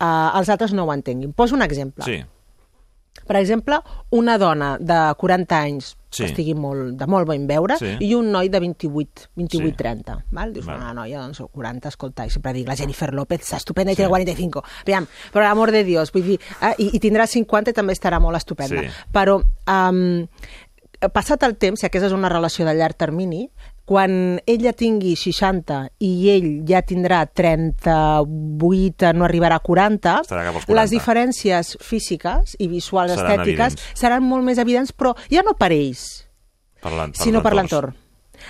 [0.00, 1.32] eh, els altres no ho entenguin.
[1.32, 2.04] Poso un exemple.
[2.04, 2.22] Sí.
[3.26, 3.78] Per exemple,
[4.10, 6.22] una dona de 40 anys Sí.
[6.24, 7.96] que estigui molt, de molt ben veure Sí.
[8.00, 9.72] i un noi de 28, 28 Sí.
[9.76, 10.24] 30.
[10.30, 10.52] Val?
[10.52, 10.76] Dius, Val.
[10.78, 14.02] una noia, doncs, 40, escolta, i sempre dic, la Jennifer López està estupenda i Sí.
[14.02, 14.62] té 45.
[14.82, 18.20] Aviam, per l'amor de Dios, vull dir, eh, i, i tindrà 50 i també estarà
[18.20, 18.82] molt estupenda.
[18.82, 18.88] Sí.
[19.12, 20.26] Però, um,
[21.12, 23.48] passat el temps, si aquesta és una relació de llarg termini,
[23.92, 30.56] quan ella tingui 60 i ell ja tindrà 38, no arribarà a 40, Estarà cap
[30.56, 30.76] als 40.
[30.80, 33.98] les diferències físiques i visuals Seran estètiques evidents.
[34.00, 36.26] seran molt més evidents, però ja no per ells,
[36.80, 37.94] Per sinó per l'entorn.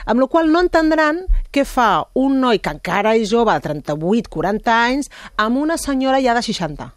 [0.07, 4.72] Amb la qual no entendran què fa un noi que encara és jove, de 38-40
[4.72, 6.93] anys, amb una senyora ja de 60.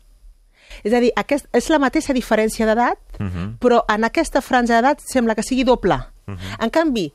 [0.83, 3.57] És a dir, aquest, és la mateixa diferència d'edat, Mhm.
[3.59, 5.97] però en aquesta franja d'edat sembla que sigui doble.
[6.59, 7.13] En canvi,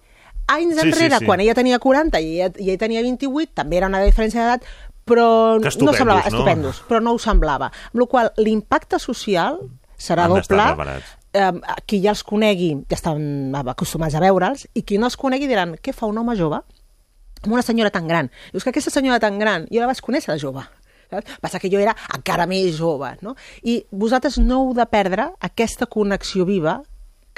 [0.51, 1.26] anys Sí, sí, enrere, sí.
[1.28, 4.66] quan ella tenia 40 i ella, i ell tenia 28, també era una diferència d'edat,
[5.11, 6.26] però no semblava, no?
[6.30, 7.70] estupendos, però no ho semblava.
[7.90, 9.59] Amb la qual l'impacte social
[9.98, 10.98] serà Han doble.
[11.30, 11.53] Eh,
[11.86, 15.76] qui ja els conegui, ja estan acostumats a veure'ls, i qui no els conegui diran,
[15.78, 16.59] què fa un home jove
[17.40, 18.30] amb una senyora tan gran?
[18.53, 20.64] Dius que aquesta senyora tan gran, jo la vaig conèixer de jove.
[21.11, 21.38] Saps?
[21.42, 23.36] Passa que jo era encara més jove, no?
[23.62, 26.80] I vosaltres no heu de perdre aquesta connexió viva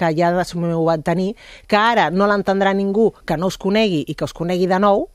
[0.03, 0.45] que ja de
[0.75, 1.33] ho van tenir,
[1.71, 5.07] que ara no l'entendrà ningú que no us conegui i que us conegui de nou,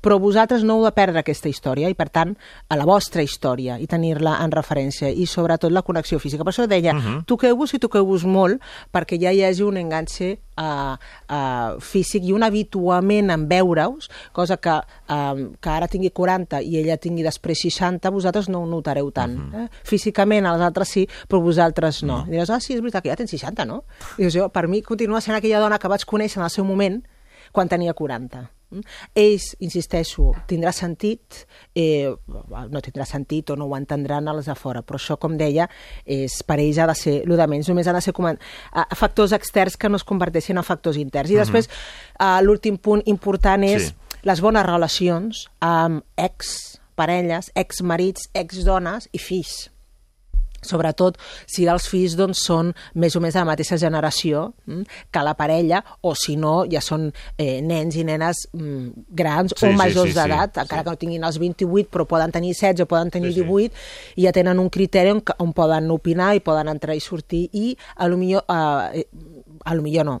[0.00, 2.34] però vosaltres no heu de perdre aquesta història i, per tant,
[2.68, 6.44] a la vostra història i tenir-la en referència i, sobretot, la connexió física.
[6.44, 7.24] Per això deia, uh -huh.
[7.26, 8.60] toqueu-vos i toqueu-vos molt
[8.92, 10.96] perquè ja hi hagi un enganxe uh,
[11.30, 16.78] uh, físic i un habituament en veure-us, cosa que, uh, que ara tingui 40 i
[16.78, 19.38] ella tingui després 60, vosaltres no ho notareu tant.
[19.38, 19.64] Uh -huh.
[19.64, 19.68] eh?
[19.84, 22.24] Físicament, els altres sí, però vosaltres no.
[22.26, 23.84] I diràs, ah, sí, és veritat que ja tens 60, no?
[24.18, 26.64] I dius, jo, per mi continua sent aquella dona que vaig conèixer en el seu
[26.64, 27.02] moment
[27.52, 28.59] quan tenia 40.
[28.70, 28.80] Mm?
[29.18, 32.12] Ells, insisteixo, tindrà sentit, eh,
[32.70, 35.68] no tindrà sentit o no ho entendran els de fora, però això, com deia,
[36.06, 38.38] és, per ells ha de ser, el de menys, només han de ser coman-
[38.72, 41.30] a, factors externs que no es converteixin en factors interns.
[41.30, 41.68] I després,
[42.20, 43.94] eh, l'últim punt important és Sí.
[44.22, 49.70] les bones relacions amb ex parelles, ex marits, ex dones i fills
[50.62, 54.82] sobretot si els fills doncs, són més o més de la mateixa generació mm,
[55.12, 59.66] que la parella, o si no, ja són eh, nens i nenes mm, grans Sí,
[59.66, 60.86] o sí, majors sí, sí, d'edat, encara sí.
[60.86, 63.46] que no tinguin els 28, però poden tenir 16 o poden tenir Sí, sí.
[63.46, 63.84] 18,
[64.16, 67.74] i ja tenen un criteri on, on poden opinar i poden entrar i sortir, i
[67.96, 68.44] a lo millor...
[68.94, 69.06] Eh,
[69.64, 70.14] a lo millor no,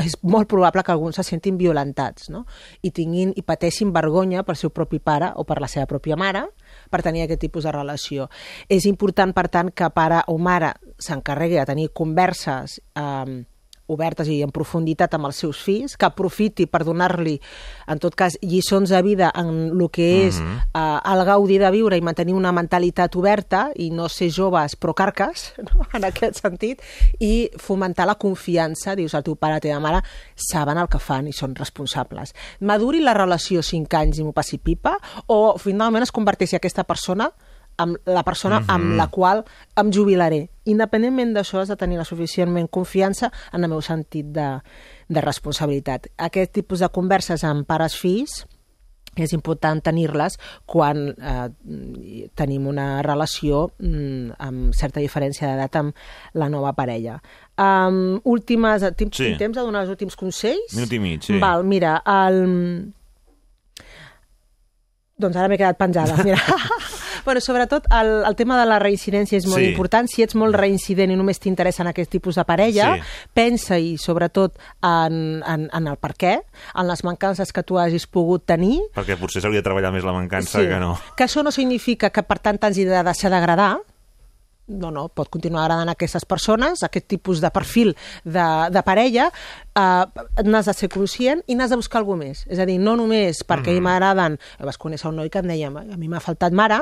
[0.00, 2.46] és molt probable que alguns se sentin violentats, no?
[2.80, 6.46] I tinguin i pateixin vergonya per seu propi pare o per la seva pròpia mare
[6.90, 8.28] per tenir aquest tipus de relació.
[8.68, 13.44] És important, per tant, que pare o mare s'encarregui de tenir converses eh,
[13.90, 17.36] obertes i en profunditat amb els seus fills, que aprofiti per donar-li,
[17.90, 20.58] en tot cas, lliçons de vida en el que és Mhm.
[20.74, 24.94] eh, el gaudi de viure i mantenir una mentalitat oberta i no ser joves però
[24.94, 25.86] carques, no?
[25.92, 26.80] en aquest sentit,
[27.18, 30.02] i fomentar la confiança, dius, el teu pare, la teva mare,
[30.36, 32.34] saben el que fan i són responsables.
[32.60, 37.30] Maduri la relació 5 anys i m'ho passi pipa, o finalment es converteixi aquesta persona
[37.82, 38.74] amb la persona mm -hmm.
[38.74, 39.44] amb la qual
[39.76, 40.48] em jubilaré.
[40.64, 44.60] Independentment d'això, has de tenir la suficientment confiança en el meu sentit de,
[45.08, 46.06] de responsabilitat.
[46.16, 48.46] Aquest tipus de converses amb pares-fills
[49.18, 51.48] és important tenir-les quan eh,
[52.38, 55.94] tenim una relació mm, amb certa diferència d'edat amb
[56.34, 57.18] la nova parella.
[57.58, 59.24] Um, últimes, tinc, Sí.
[59.24, 60.74] tinc temps de donar els últims consells?
[60.76, 61.38] Minut i mig, sí.
[61.42, 62.92] Val, mira, el...
[65.20, 66.22] Doncs ara m'he quedat penjada.
[66.24, 66.40] Mira.
[67.24, 69.68] bueno, sobretot el, el tema de la reincidència és molt Sí.
[69.70, 70.08] important.
[70.08, 73.02] Si ets molt reincident i només t'interessen aquest tipus de parella, Sí.
[73.34, 76.34] pensa-hi sobretot en, en, en el per què,
[76.74, 80.12] en les mancances que tu hagis pogut tenir, Perquè potser s'hauria de treballar més la
[80.12, 80.98] mancança que no.
[81.16, 83.78] que això no significa que per tant t'hagi de deixar d'agradar,
[84.70, 87.94] no, no, pot continuar agradant a aquestes persones, aquest tipus de perfil
[88.24, 89.28] de, de parella,
[89.74, 92.44] eh, n'has de ser conscient i n'has de buscar alguna més.
[92.50, 93.84] És a dir, no només perquè mm.
[93.86, 94.38] m'agraden...
[94.70, 96.80] Vas conèixer un noi que em deia a mi m'ha faltat mare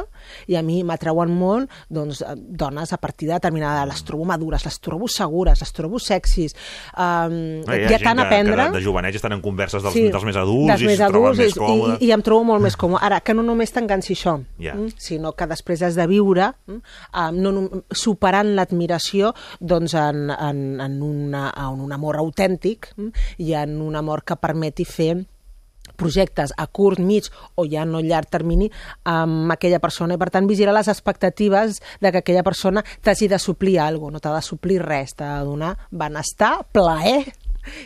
[0.51, 3.86] i a mi m'atreuen molt doncs, eh, dones a partir de determinada...
[3.89, 6.55] Les trobo madures, les trobo segures, les trobo sexis.
[6.93, 8.57] Um, no, hi ha, hi ha tant a aprendre...
[8.68, 11.03] Que de, de jovenet estan en converses dels, sí, dels més adults dels i més
[11.07, 12.03] adults, més còmodes.
[12.03, 13.01] I, I em trobo molt més còmode.
[13.09, 14.76] Ara, que no només t'enganci això, yeah.
[14.76, 16.80] mm, sinó que després has de viure um,
[17.39, 17.53] no,
[17.91, 23.97] superant l'admiració doncs, en, en, en, una, en un amor autèntic mm, i en un
[23.99, 25.14] amor que permeti fer
[25.99, 27.26] projectes a curt, mig
[27.59, 28.70] o ja no llarg termini
[29.09, 33.41] amb aquella persona i per tant vigilar les expectatives de que aquella persona t'hagi de
[33.43, 37.26] suplir alguna no t'ha de suplir res, t'ha de donar benestar, plaer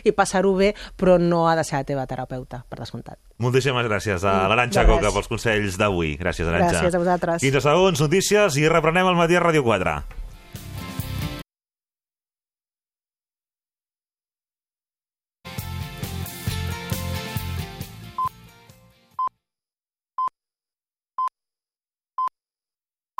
[0.03, 3.19] i passar-ho bé, però no ha de ser la teva terapeuta, per descomptat.
[3.43, 6.15] Moltíssimes gràcies a l'Aranxa Coca pels consells d'avui.
[6.19, 6.79] Gràcies, Aranxa.
[6.79, 7.41] Gràcies a vosaltres.
[7.45, 10.22] 15 segons, notícies i reprenem el matí a Ràdio 4.